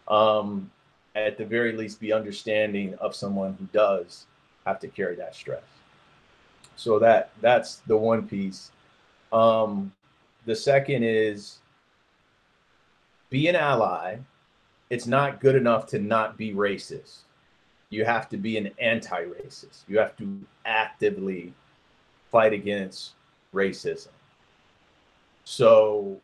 [0.08, 0.72] um,
[1.16, 4.26] at the very least, be understanding of someone who does
[4.66, 5.64] have to carry that stress.
[6.76, 8.72] So that that's the one piece.
[9.32, 9.92] Um,
[10.46, 11.58] the second is
[13.30, 14.18] be an ally
[14.90, 17.20] it's not good enough to not be racist.
[17.90, 19.84] You have to be an anti racist.
[19.88, 21.54] You have to actively
[22.32, 23.12] fight against
[23.54, 24.10] racism.
[25.46, 26.20] So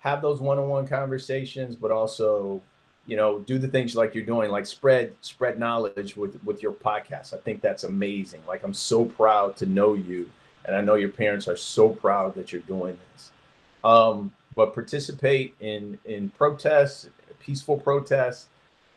[0.00, 2.60] have those one on one conversations, but also
[3.06, 6.72] you know, do the things like you're doing, like spread spread knowledge with with your
[6.72, 7.34] podcast.
[7.34, 8.40] I think that's amazing.
[8.46, 10.30] Like I'm so proud to know you,
[10.64, 13.32] and I know your parents are so proud that you're doing this.
[13.82, 17.08] Um, but participate in in protests,
[17.40, 18.46] peaceful protests,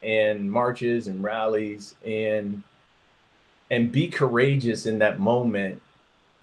[0.02, 2.64] and marches and rallies, and
[3.72, 5.82] and be courageous in that moment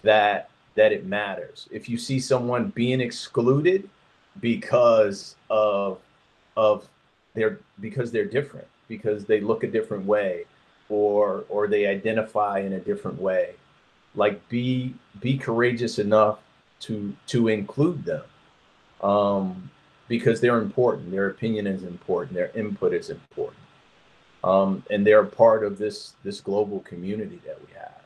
[0.03, 1.67] that that it matters.
[1.71, 3.89] If you see someone being excluded
[4.39, 5.99] because of
[6.57, 6.87] of
[7.33, 10.45] they're because they're different because they look a different way
[10.89, 13.55] or or they identify in a different way
[14.15, 16.39] like be be courageous enough
[16.79, 18.23] to to include them
[19.01, 19.69] um
[20.11, 21.09] because they're important.
[21.11, 22.33] Their opinion is important.
[22.35, 23.63] Their input is important.
[24.43, 28.01] Um and they're part of this this global community that we have.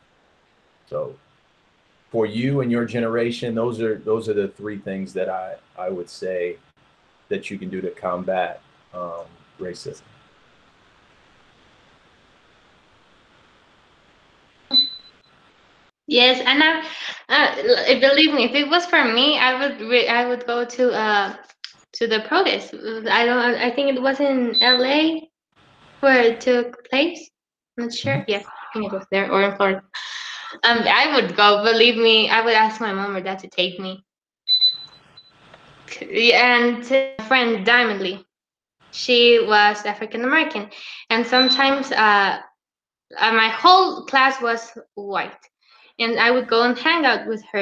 [0.88, 1.16] So
[2.12, 5.90] for you and your generation those are those are the three things that i i
[5.90, 6.58] would say
[7.30, 8.62] that you can do to combat
[8.94, 9.26] um,
[9.60, 10.04] racism.
[16.08, 16.84] Yes, and I,
[17.30, 21.36] uh, believe me, if it was for me, I would I would go to uh
[21.96, 22.74] to the protest.
[23.10, 23.56] I don't.
[23.56, 25.30] I think it was in L.A.
[26.02, 27.30] where it took place.
[27.78, 28.18] I'm not sure.
[28.18, 28.26] Mhm.
[28.28, 29.82] Yes, I think it was there or in Florida.
[30.64, 31.64] Um, I would go.
[31.64, 34.04] Believe me, I would ask my mom or dad to take me.
[36.34, 36.86] And
[37.28, 38.26] friend Diamond Lee,
[38.92, 40.70] she was African American,
[41.10, 42.40] and sometimes uh,
[43.20, 45.46] uh, my whole class was white,
[46.00, 47.62] and I would go and hang out with her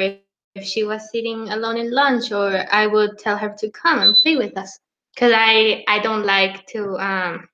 [0.54, 4.14] if she was sitting alone in lunch, or I would tell her to come and
[4.16, 4.78] play with us,
[5.14, 7.48] because I I don't like to um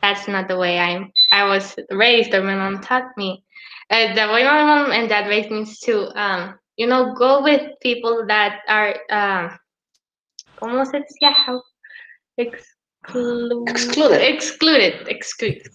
[0.00, 1.10] That's not the way I'm.
[1.32, 3.42] I was raised, or my mom taught me.
[3.90, 7.42] Uh, the way my mom and dad raised me is to um you know go
[7.42, 9.58] with people that are um
[10.58, 11.32] ¿Cómo se decía?
[11.32, 11.62] How
[12.38, 14.20] exclu- Excluded.
[14.22, 15.66] excluded excluded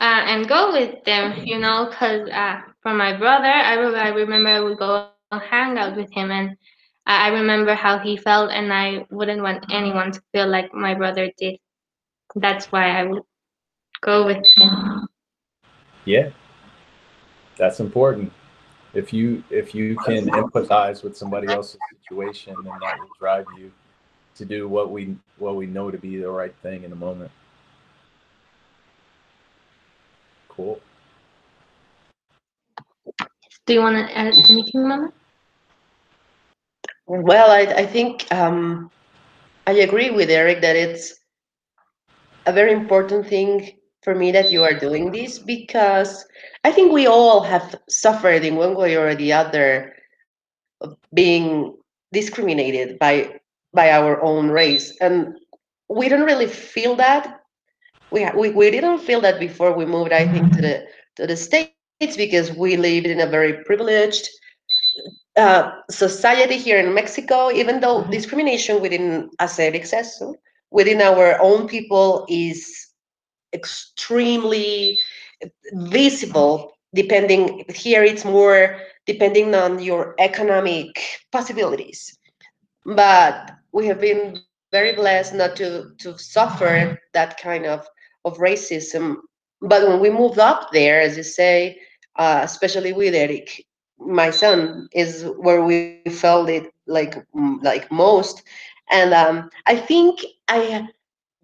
[0.00, 4.08] uh, and go with them you know because uh, for my brother I, re- I
[4.08, 6.56] remember I would go hang out with him and
[7.06, 11.30] I remember how he felt and I wouldn't want anyone to feel like my brother
[11.38, 11.56] did
[12.36, 13.22] that's why I would
[14.02, 15.08] go with him
[16.04, 16.30] Yeah,
[17.56, 18.32] that's important.
[18.94, 23.70] If you if you can empathize with somebody else's situation, then that will drive you
[24.36, 27.30] to do what we what we know to be the right thing in the moment.
[30.56, 30.80] Cool.
[33.66, 35.12] do you want to add anything mama
[37.06, 38.90] Well, I, I think um,
[39.66, 41.14] I agree with Eric that it's
[42.46, 46.24] a very important thing for me that you are doing this because
[46.64, 49.94] I think we all have suffered in one way or the other
[50.80, 51.76] of being
[52.12, 53.40] discriminated by
[53.74, 55.36] by our own race, and
[55.88, 57.40] we don't really feel that.
[58.10, 60.12] We, we we didn't feel that before we moved.
[60.12, 60.86] I think to the
[61.16, 64.28] to the states because we lived in a very privileged
[65.36, 70.22] uh, society here in Mexico, even though discrimination within exists,
[70.70, 72.88] within our own people is
[73.52, 74.98] extremely
[75.72, 80.88] visible, depending, here it's more depending on your economic
[81.32, 82.18] possibilities.
[82.84, 84.38] But we have been
[84.72, 87.86] very blessed not to, to suffer that kind of,
[88.26, 89.16] of racism.
[89.62, 91.80] But when we moved up there, as you say,
[92.16, 93.64] uh, especially with Eric,
[93.98, 96.90] my son is where we felt it like
[97.62, 98.42] like most
[98.90, 100.86] and um, i think i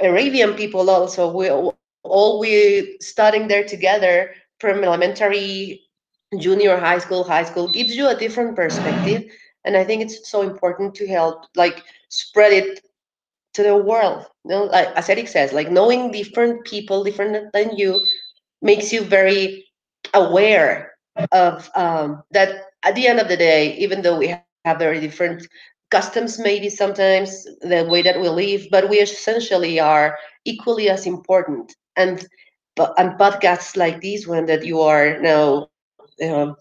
[0.00, 1.92] arabian people also we all
[2.40, 2.52] we
[3.00, 3.96] studying there together
[4.60, 5.80] from elementary
[6.38, 9.24] junior high school high school gives you a different perspective.
[9.64, 12.80] And i think it's so important to help like spread it
[13.54, 14.26] to the world.
[14.44, 18.00] You know like as eric says like knowing different people different than you
[18.62, 19.64] makes you very
[20.14, 20.92] aware
[21.32, 25.46] of um, that at the end of the day even though we have very different
[25.90, 31.74] customs maybe sometimes the way that we live but we essentially are equally as important
[31.96, 32.26] and
[32.98, 35.68] and podcasts like this one that you are now
[36.24, 36.56] um,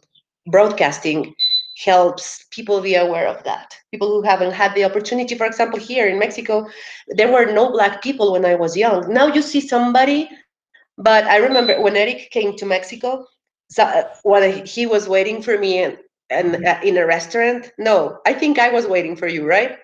[0.50, 1.34] broadcasting
[1.78, 3.76] helps people be aware of that.
[3.92, 6.68] People who haven't had the opportunity, for example, here in Mexico,
[7.10, 9.12] there were no black people when I was young.
[9.12, 10.30] Now you see somebody,
[10.98, 13.26] but I remember when Eric came to Mexico,
[13.70, 15.98] so, uh, while he was waiting for me and
[16.32, 17.72] uh, in a restaurant?
[17.78, 19.78] No, I think I was waiting for you, right?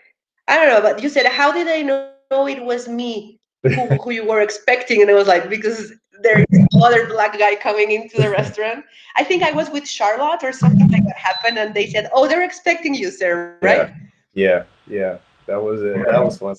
[0.48, 4.12] I don't know, but you said, how did I know it was me who, who
[4.12, 5.02] you were expecting?
[5.02, 8.86] And I was like, because there's another black guy coming into the restaurant.
[9.16, 12.28] I think I was with Charlotte or something like that happened, and they said, "Oh,
[12.28, 13.92] they're expecting you, sir." Right?
[14.34, 15.18] Yeah, yeah.
[15.48, 15.98] That was it.
[16.06, 16.56] That was fun.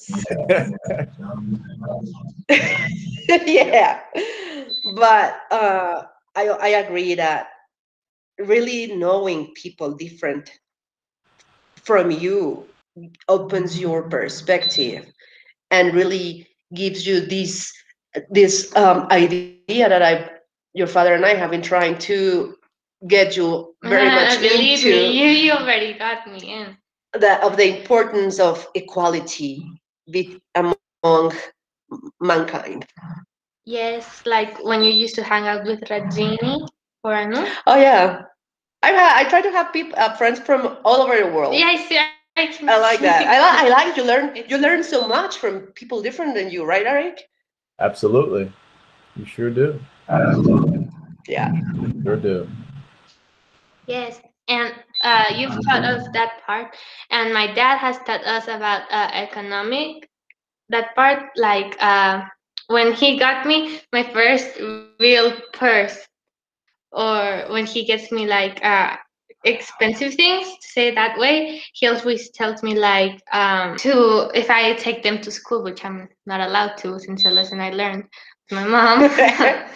[3.47, 4.01] yeah,
[4.97, 6.03] but uh,
[6.35, 7.49] I I agree that
[8.39, 10.51] really knowing people different
[11.83, 12.66] from you
[13.28, 15.07] opens your perspective
[15.70, 17.72] and really gives you this
[18.30, 19.97] this um, idea that I
[20.47, 20.80] your father
[21.14, 22.57] and I have been trying to
[23.07, 26.76] get you very much Believe into me, you, you already got me in.
[27.12, 29.64] the of the importance of equality
[30.11, 31.33] be, among
[32.20, 32.87] mankind.
[33.64, 36.66] Yes, like when you used to hang out with Rajini
[37.05, 37.46] or Anu.
[37.66, 38.22] Oh yeah,
[38.82, 41.55] I ha- I try to have people uh, friends from all over the world.
[41.55, 41.98] Yeah, I see.
[41.98, 43.26] I, can I like that.
[43.26, 44.05] I, li- I like you learn
[44.48, 47.18] you learn so much from people different than you, right, Eric?
[47.78, 48.53] Absolutely.
[49.16, 49.80] You sure do.
[50.09, 50.88] Absolutely.
[51.28, 51.53] Yeah.
[52.03, 52.48] Sure do.
[53.86, 54.72] Yes, and
[55.03, 56.74] uh, you've taught us that part,
[57.11, 60.09] and my dad has taught us about uh, economic.
[60.70, 62.22] That part, like uh,
[62.68, 65.09] when he got me my first real
[65.53, 66.07] purse,
[66.93, 68.97] or when he gets me like uh,
[69.45, 74.74] expensive things, to say that way, he always tells me like um, to if I
[74.74, 78.05] take them to school, which I'm not allowed to since a lesson I learned
[78.51, 79.11] with my mom.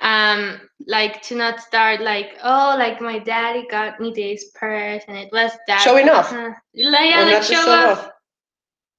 [0.00, 5.16] um like to not start like oh like my daddy got me this purse and
[5.16, 6.32] it was that Showing off.
[6.32, 7.98] uh, like, yeah like show, show off.
[7.98, 8.10] off.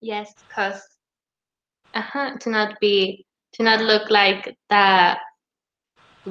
[0.02, 0.82] yes because
[1.94, 4.56] uh-huh to not be to not look like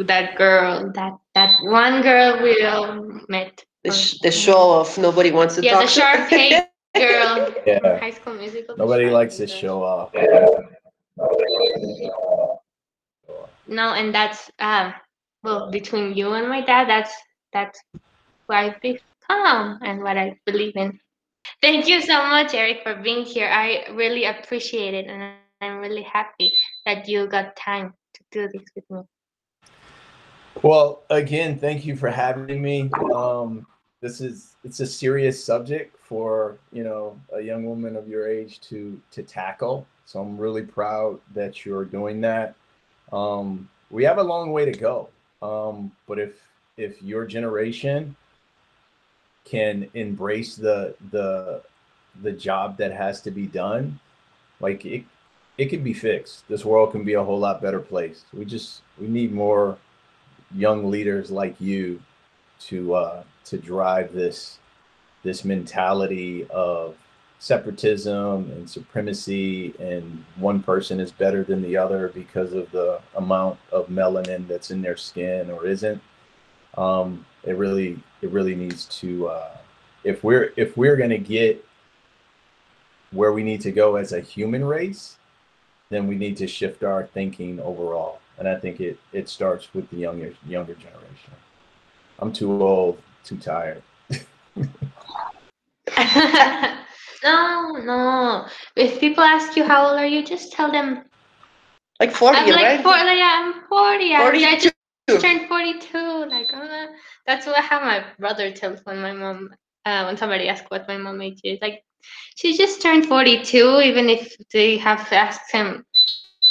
[0.05, 4.97] that that girl that that one girl we all met The, sh- the show of
[4.99, 5.82] Nobody wants to yeah talk.
[5.82, 6.64] the sharp cake
[6.97, 7.99] girl Yeah.
[7.99, 10.11] high school musical Nobody Shark likes to show off.
[13.66, 14.92] no and that's um
[15.42, 17.14] well between you and my dad that's
[17.53, 17.80] that's
[18.49, 20.99] who i've become and what i believe in
[21.62, 26.03] thank you so much eric for being here i really appreciate it and i'm really
[26.03, 26.53] happy
[26.86, 29.01] that you got time to do this with me
[30.66, 32.90] Well, again, thank you for having me.
[33.14, 33.68] Um,
[34.00, 38.60] this is it's a serious subject for you know a young woman of your age
[38.62, 39.86] to to tackle.
[40.06, 42.56] So I'm really proud that you're doing that.
[43.12, 45.08] Um, we have a long way to go,
[45.40, 46.32] um, but if
[46.76, 48.16] if your generation
[49.44, 51.62] can embrace the the
[52.22, 54.00] the job that has to be done,
[54.58, 55.04] like it
[55.58, 56.42] it can be fixed.
[56.48, 58.24] This world can be a whole lot better place.
[58.34, 59.78] We just we need more
[60.55, 62.01] young leaders like you
[62.59, 64.59] to uh, to drive this
[65.22, 66.97] this mentality of
[67.38, 73.59] separatism and supremacy and one person is better than the other because of the amount
[73.72, 76.01] of melanin that's in their skin or isn't.
[76.78, 79.57] Um, it really it really needs to uh,
[80.05, 81.64] if we're if we're going to get
[83.12, 85.16] where we need to go as a human race
[85.88, 89.89] then we need to shift our thinking overall and I think it it starts with
[89.91, 91.32] the younger younger generation.
[92.18, 93.82] I'm too old, too tired.
[97.24, 101.03] no no if people ask you how old are you just tell them
[102.01, 102.82] Like 40, i'm like right?
[102.82, 104.74] 40 yeah, i'm 40 I- I just
[105.20, 106.87] turned 42 like uh,
[107.26, 110.97] that's what how my brother tells when my mom uh, when somebody asks what my
[110.97, 111.82] mom age is like
[112.37, 115.84] she just turned 42 even if they have asked him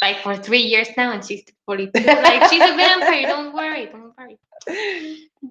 [0.02, 4.14] like for three years now and she's 42 like she's a vampire don't worry don't
[4.18, 4.38] worry.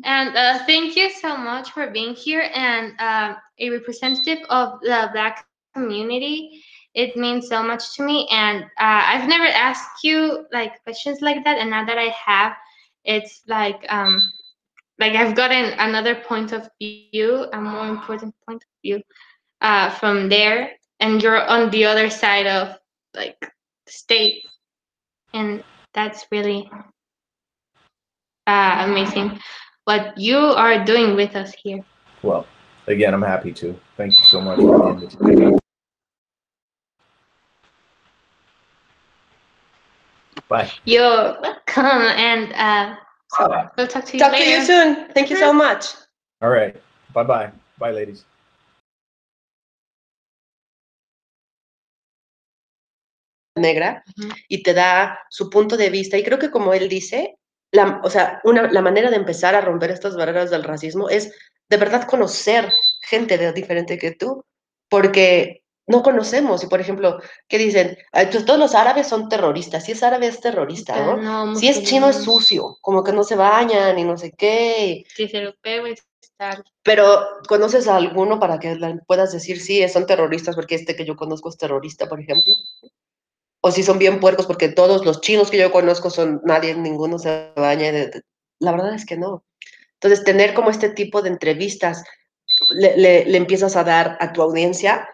[0.03, 5.09] And uh, thank you so much for being here and um, a representative of the
[5.13, 6.65] black community.
[6.95, 11.43] It means so much to me and uh, i've never asked you like questions like
[11.45, 12.53] that and now that i have
[13.05, 14.21] it's like um
[15.01, 19.03] like i've gotten another point of view a more important point of view
[19.61, 20.71] uh from there
[21.01, 22.79] and you're on the other side of
[23.15, 23.51] like
[23.87, 24.43] state
[25.33, 25.63] and
[25.93, 26.71] that's really
[28.47, 29.39] uh amazing
[29.85, 31.85] what you are doing with us here
[32.23, 32.47] Well,
[32.87, 33.79] again, I'm happy to.
[33.97, 35.59] Thank you so much for the invitation.
[40.49, 40.71] Bye.
[40.85, 42.97] you're welcome and uh
[43.77, 45.09] we'll talk to you Talk to you soon.
[45.13, 45.87] Thank you so much.
[46.43, 46.77] All right.
[47.13, 47.51] Bye bye.
[47.79, 48.25] Bye, ladies.
[53.55, 54.29] Negra Ujú.
[54.49, 56.17] y te da su punto de vista.
[56.17, 57.37] Y creo que como él dice,
[57.73, 61.33] la, o sea, una, la manera de empezar a romper estas barreras del racismo es
[61.69, 64.45] de verdad conocer gente de, diferente que tú,
[64.89, 66.63] porque no conocemos.
[66.63, 67.97] Y por ejemplo, ¿qué dicen?
[68.13, 69.85] Pues todos los árabes son terroristas.
[69.85, 71.17] Si es árabe es terrorista, ¿no?
[71.17, 75.05] no, Si es chino es sucio, como que no se bañan y no sé qué.
[75.15, 76.03] Si es europeo es
[76.37, 76.65] tal.
[76.83, 78.77] Pero ¿conoces a alguno para que
[79.07, 82.55] puedas decir sí, son terroristas porque este que yo conozco es terrorista, por ejemplo?
[83.67, 87.19] O si son bien puercos porque todos los chinos que yo conozco son nadie, ninguno
[87.19, 87.91] se baña.
[88.59, 89.43] La verdad es que no.
[89.95, 92.05] Entonces, tener como este tipo de entrevistas,
[92.83, 95.09] le, le- empiezas a dar a tu audiencia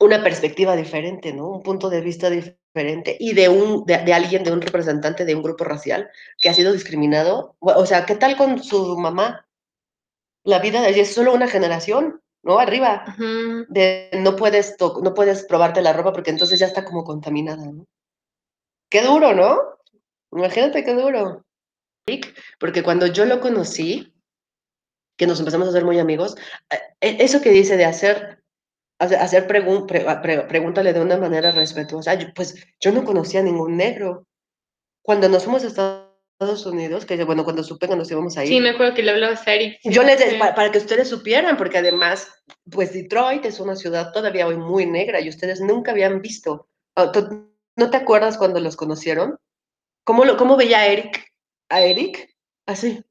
[0.00, 1.48] una perspectiva diferente, ¿no?
[1.48, 5.34] Un punto de vista diferente y de, un, de, de alguien, de un representante de
[5.34, 7.56] un grupo racial que ha sido discriminado.
[7.60, 9.46] O sea, ¿qué tal con su mamá?
[10.44, 12.58] La vida de ella es solo una generación, ¿no?
[12.58, 13.04] Arriba
[13.68, 17.86] de no puedes, no puedes probarte la ropa porque entonces ya está como contaminada, ¿no?
[18.90, 19.58] Qué duro, ¿no?
[20.32, 21.44] Imagínate qué duro.
[22.58, 24.12] Porque cuando yo lo conocí,
[25.16, 26.36] que nos empezamos a hacer muy amigos,
[26.70, 28.42] eh, eh, eso que dice de hacer,
[28.98, 33.76] hacer, pregun- pre- pre- pregúntale de una manera respetuosa, pues yo no conocía a ningún
[33.76, 34.26] negro.
[35.04, 36.01] Cuando nos fuimos a Estados
[36.66, 39.10] Unidos, que bueno, cuando supe que nos íbamos a ir, Sí, me acuerdo que le
[39.12, 39.78] hablabas a Eric.
[39.84, 40.36] yo les, Sí.
[40.38, 42.28] para, para que ustedes supieran, porque además,
[42.70, 46.68] pues Detroit es una ciudad todavía hoy muy negra y ustedes nunca habían visto.
[46.96, 49.38] Ah, ¿tú- ¿No te acuerdas cuando los conocieron?
[50.04, 51.24] ¿Cómo, lo, cómo veía a Eric?
[51.70, 52.28] ¿A Eric?
[52.66, 53.02] Así.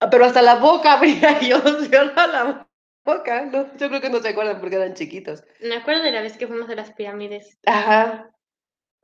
[0.00, 2.68] Ah, Pero hasta la boca abría yo, cierra la
[3.04, 3.46] boca.
[3.46, 5.42] No, yo creo que no se acuerdan porque eran chiquitos.
[5.60, 7.58] Me acuerdo de la vez que fuimos a las pirámides.
[7.66, 8.30] Ajá.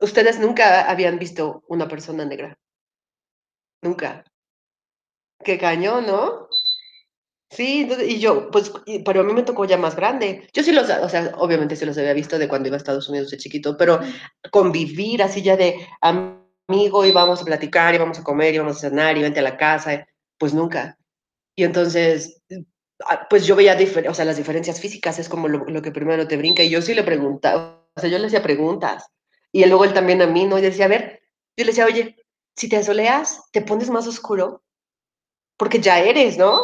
[0.01, 2.57] Ustedes nunca habían visto una persona negra.
[3.83, 4.23] Nunca.
[5.43, 6.47] Qué cañón, ¿no?
[7.49, 8.71] Sí, y yo, pues,
[9.03, 10.47] pero a mí me tocó ya más grande.
[10.53, 13.09] Yo sí los, o sea, obviamente sí los había visto de cuando iba a Estados
[13.09, 13.99] Unidos de chiquito, pero
[14.51, 18.77] convivir así ya de amigo, y vamos a platicar, y vamos a comer, y vamos
[18.77, 20.97] a cenar, y vente a la casa, pues nunca.
[21.55, 22.41] Y entonces,
[23.05, 25.91] ah, pues yo veía, difer- o sea, las diferencias físicas es como lo, lo que
[25.91, 29.05] primero te brinca, y yo sí le preguntaba, o sea, yo le hacía preguntas,
[29.51, 30.57] y luego él también a mí, ¿no?
[30.57, 31.21] Y decía, a ver,
[31.57, 32.15] yo le decía, oye,
[32.55, 34.63] si te asoleas, ¿te pones más oscuro?
[35.57, 36.63] Porque ya eres, ¿no?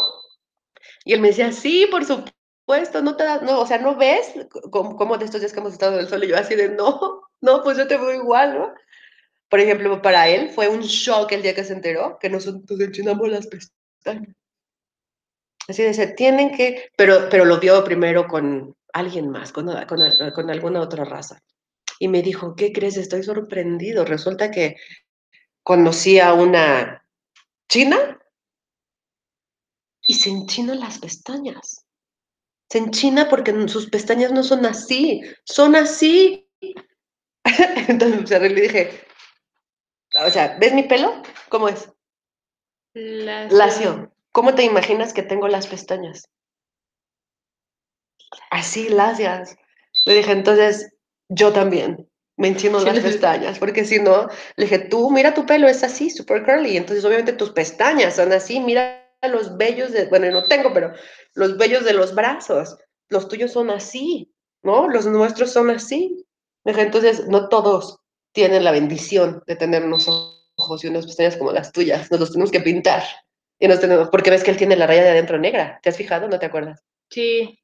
[1.03, 4.33] Y él me decía, sí, por supuesto, no te das, no, o sea, ¿no ves
[4.71, 6.23] cómo de estos días que hemos estado en el sol?
[6.23, 8.73] Y yo así de, no, no, pues yo te veo igual, ¿no?
[9.49, 12.79] Por ejemplo, para él fue un shock el día que se enteró que nosotros nos
[12.81, 14.35] enchinamos las pestañas.
[15.69, 19.99] Así de, se tienen que, pero, pero lo vio primero con alguien más, con, con,
[20.33, 21.41] con alguna otra raza.
[21.99, 22.97] Y me dijo, ¿qué crees?
[22.97, 24.05] Estoy sorprendido.
[24.05, 24.77] Resulta que
[25.63, 27.03] conocí a una
[27.69, 28.19] china
[30.01, 31.85] y se enchinan las pestañas.
[32.69, 36.49] Se enchina porque sus pestañas no son así, son así.
[37.87, 39.07] Entonces le dije,
[40.25, 41.21] o sea, ¿ves mi pelo?
[41.49, 41.89] ¿Cómo es?
[42.93, 43.57] Lacio.
[43.57, 44.13] Lacio.
[44.31, 46.29] ¿Cómo te imaginas que tengo las pestañas?
[48.51, 49.57] Así, lacias.
[50.05, 50.93] Le dije, entonces,
[51.29, 55.67] yo también me enchino las pestañas, porque si no, le dije, tú, mira tu pelo,
[55.67, 60.29] es así, super curly, entonces obviamente tus pestañas son así, mira los vellos de, bueno,
[60.31, 60.93] no tengo, pero
[61.33, 62.77] los vellos de los brazos,
[63.09, 64.31] los tuyos son así,
[64.63, 64.87] ¿no?
[64.87, 66.25] Los nuestros son así.
[66.63, 67.99] Dije, entonces, no todos
[68.33, 70.07] tienen la bendición de tener unos
[70.57, 73.03] ojos y unas pestañas como las tuyas, nos los tenemos que pintar.
[73.59, 75.97] Y nos tenemos, porque ves que él tiene la raya de adentro negra, ¿te has
[75.97, 76.27] fijado?
[76.27, 76.83] ¿No te acuerdas?
[77.09, 77.59] Sí.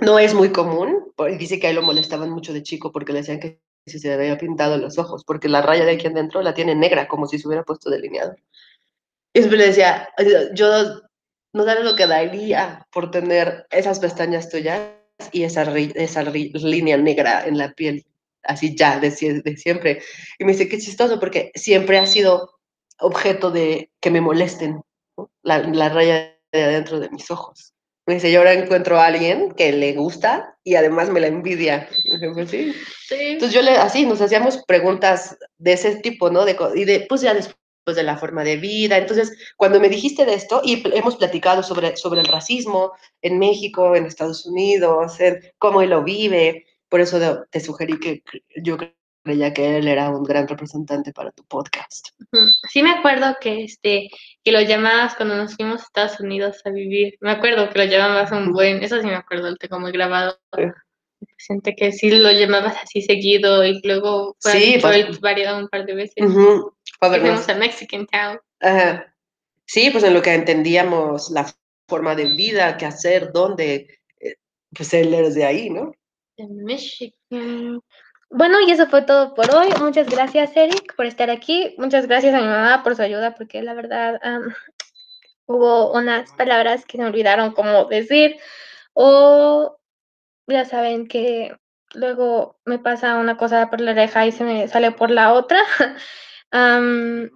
[0.00, 3.20] No es muy común, dice que a él lo molestaban mucho de chico porque le
[3.20, 6.54] decían que si se había pintado los ojos, porque la raya de aquí adentro la
[6.54, 8.36] tiene negra, como si se hubiera puesto delineado.
[9.32, 10.08] Y siempre le decía,
[10.54, 10.68] yo
[11.52, 14.90] no sabes lo que daría por tener esas pestañas tuyas
[15.32, 18.06] y esa, esa línea negra en la piel,
[18.42, 20.02] así ya, de, siempre.
[20.38, 22.58] Y me dice, qué chistoso, porque siempre ha sido
[23.00, 24.82] objeto de que me molesten
[25.42, 27.74] la, la raya de adentro de mis ojos.
[28.08, 31.90] Me dice, yo ahora encuentro a alguien que le gusta y además me la envidia.
[32.32, 32.72] Pues sí.
[33.06, 33.16] sí.
[33.18, 36.46] Entonces yo le, así, nos hacíamos preguntas de ese tipo, ¿no?
[36.46, 37.58] De, y de, pues ya después
[37.94, 38.96] de la forma de vida.
[38.96, 43.94] Entonces, cuando me dijiste de esto, y hemos platicado sobre, sobre el racismo en México,
[43.94, 48.22] en Estados Unidos, en cómo él lo vive, por eso te sugerí que
[48.56, 48.78] yo
[49.28, 52.08] creía que él era un gran representante para tu podcast.
[52.70, 54.08] Sí me acuerdo que este
[54.42, 57.16] que lo llamabas cuando nos fuimos a Estados Unidos a vivir.
[57.20, 60.38] Me acuerdo que lo llamabas un buen, eso sí me acuerdo, lo tengo muy grabado.
[61.36, 65.84] Siente que sí lo llamabas así seguido y luego fue sí, Detroit variado un par
[65.84, 66.24] de veces.
[66.24, 66.72] Uh -huh.
[67.00, 68.40] Fuimos a Mexican Town.
[68.62, 68.98] Uh,
[69.66, 71.46] sí, pues en lo que entendíamos la
[71.86, 74.36] forma de vida, qué hacer, dónde, eh,
[74.74, 75.92] pues él es de ahí, ¿no?
[76.38, 77.80] En Michigan.
[78.30, 79.68] Bueno, y eso fue todo por hoy.
[79.80, 81.74] Muchas gracias, Eric, por estar aquí.
[81.78, 84.20] Muchas gracias a mi mamá por su ayuda, porque la verdad,
[85.46, 88.36] hubo unas palabras que me olvidaron cómo decir
[88.92, 89.78] o
[90.46, 91.56] ya saben que
[91.94, 95.60] luego me pasa una cosa por la oreja y se me sale por la otra.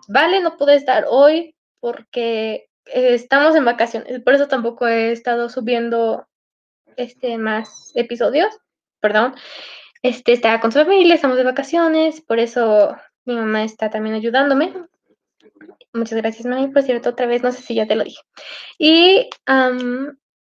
[0.09, 6.27] vale, no pude estar hoy porque estamos en vacaciones, por eso tampoco he estado subiendo
[6.97, 8.59] este más episodios,
[9.01, 9.35] perdón.
[10.03, 14.75] Este está con su familia, estamos de vacaciones, por eso mi mamá está también ayudándome.
[15.93, 18.21] Muchas gracias, mami, por cierto, otra vez, no sé si ya te lo dije.
[18.79, 19.31] Y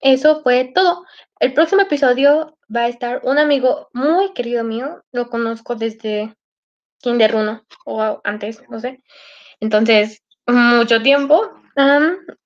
[0.01, 1.05] eso fue todo.
[1.41, 6.35] El próximo episodio va a estar un amigo muy querido mío, lo conozco desde
[7.01, 9.03] Kinder 1 o antes, no sé.
[9.61, 11.51] Entonces, mucho tiempo.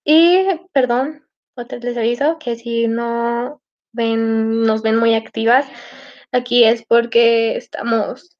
[0.04, 1.24] y perdón,
[1.54, 3.60] otra les aviso que si no
[3.92, 5.66] ven, nos ven muy activas,
[6.32, 8.36] aquí es porque estamos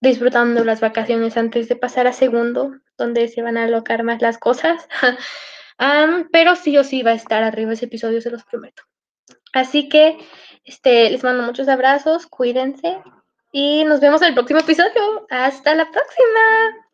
[0.00, 4.38] disfrutando las vacaciones antes de pasar a segundo, donde se van a alocar más las
[4.38, 4.88] cosas.
[6.32, 8.82] pero sí o sí va a estar arriba ese episodio, se los prometo.
[9.52, 10.18] Así que
[10.64, 12.98] este, les mando muchos abrazos, cuídense
[13.52, 15.26] y nos vemos en el próximo episodio.
[15.30, 16.87] Hasta la próxima.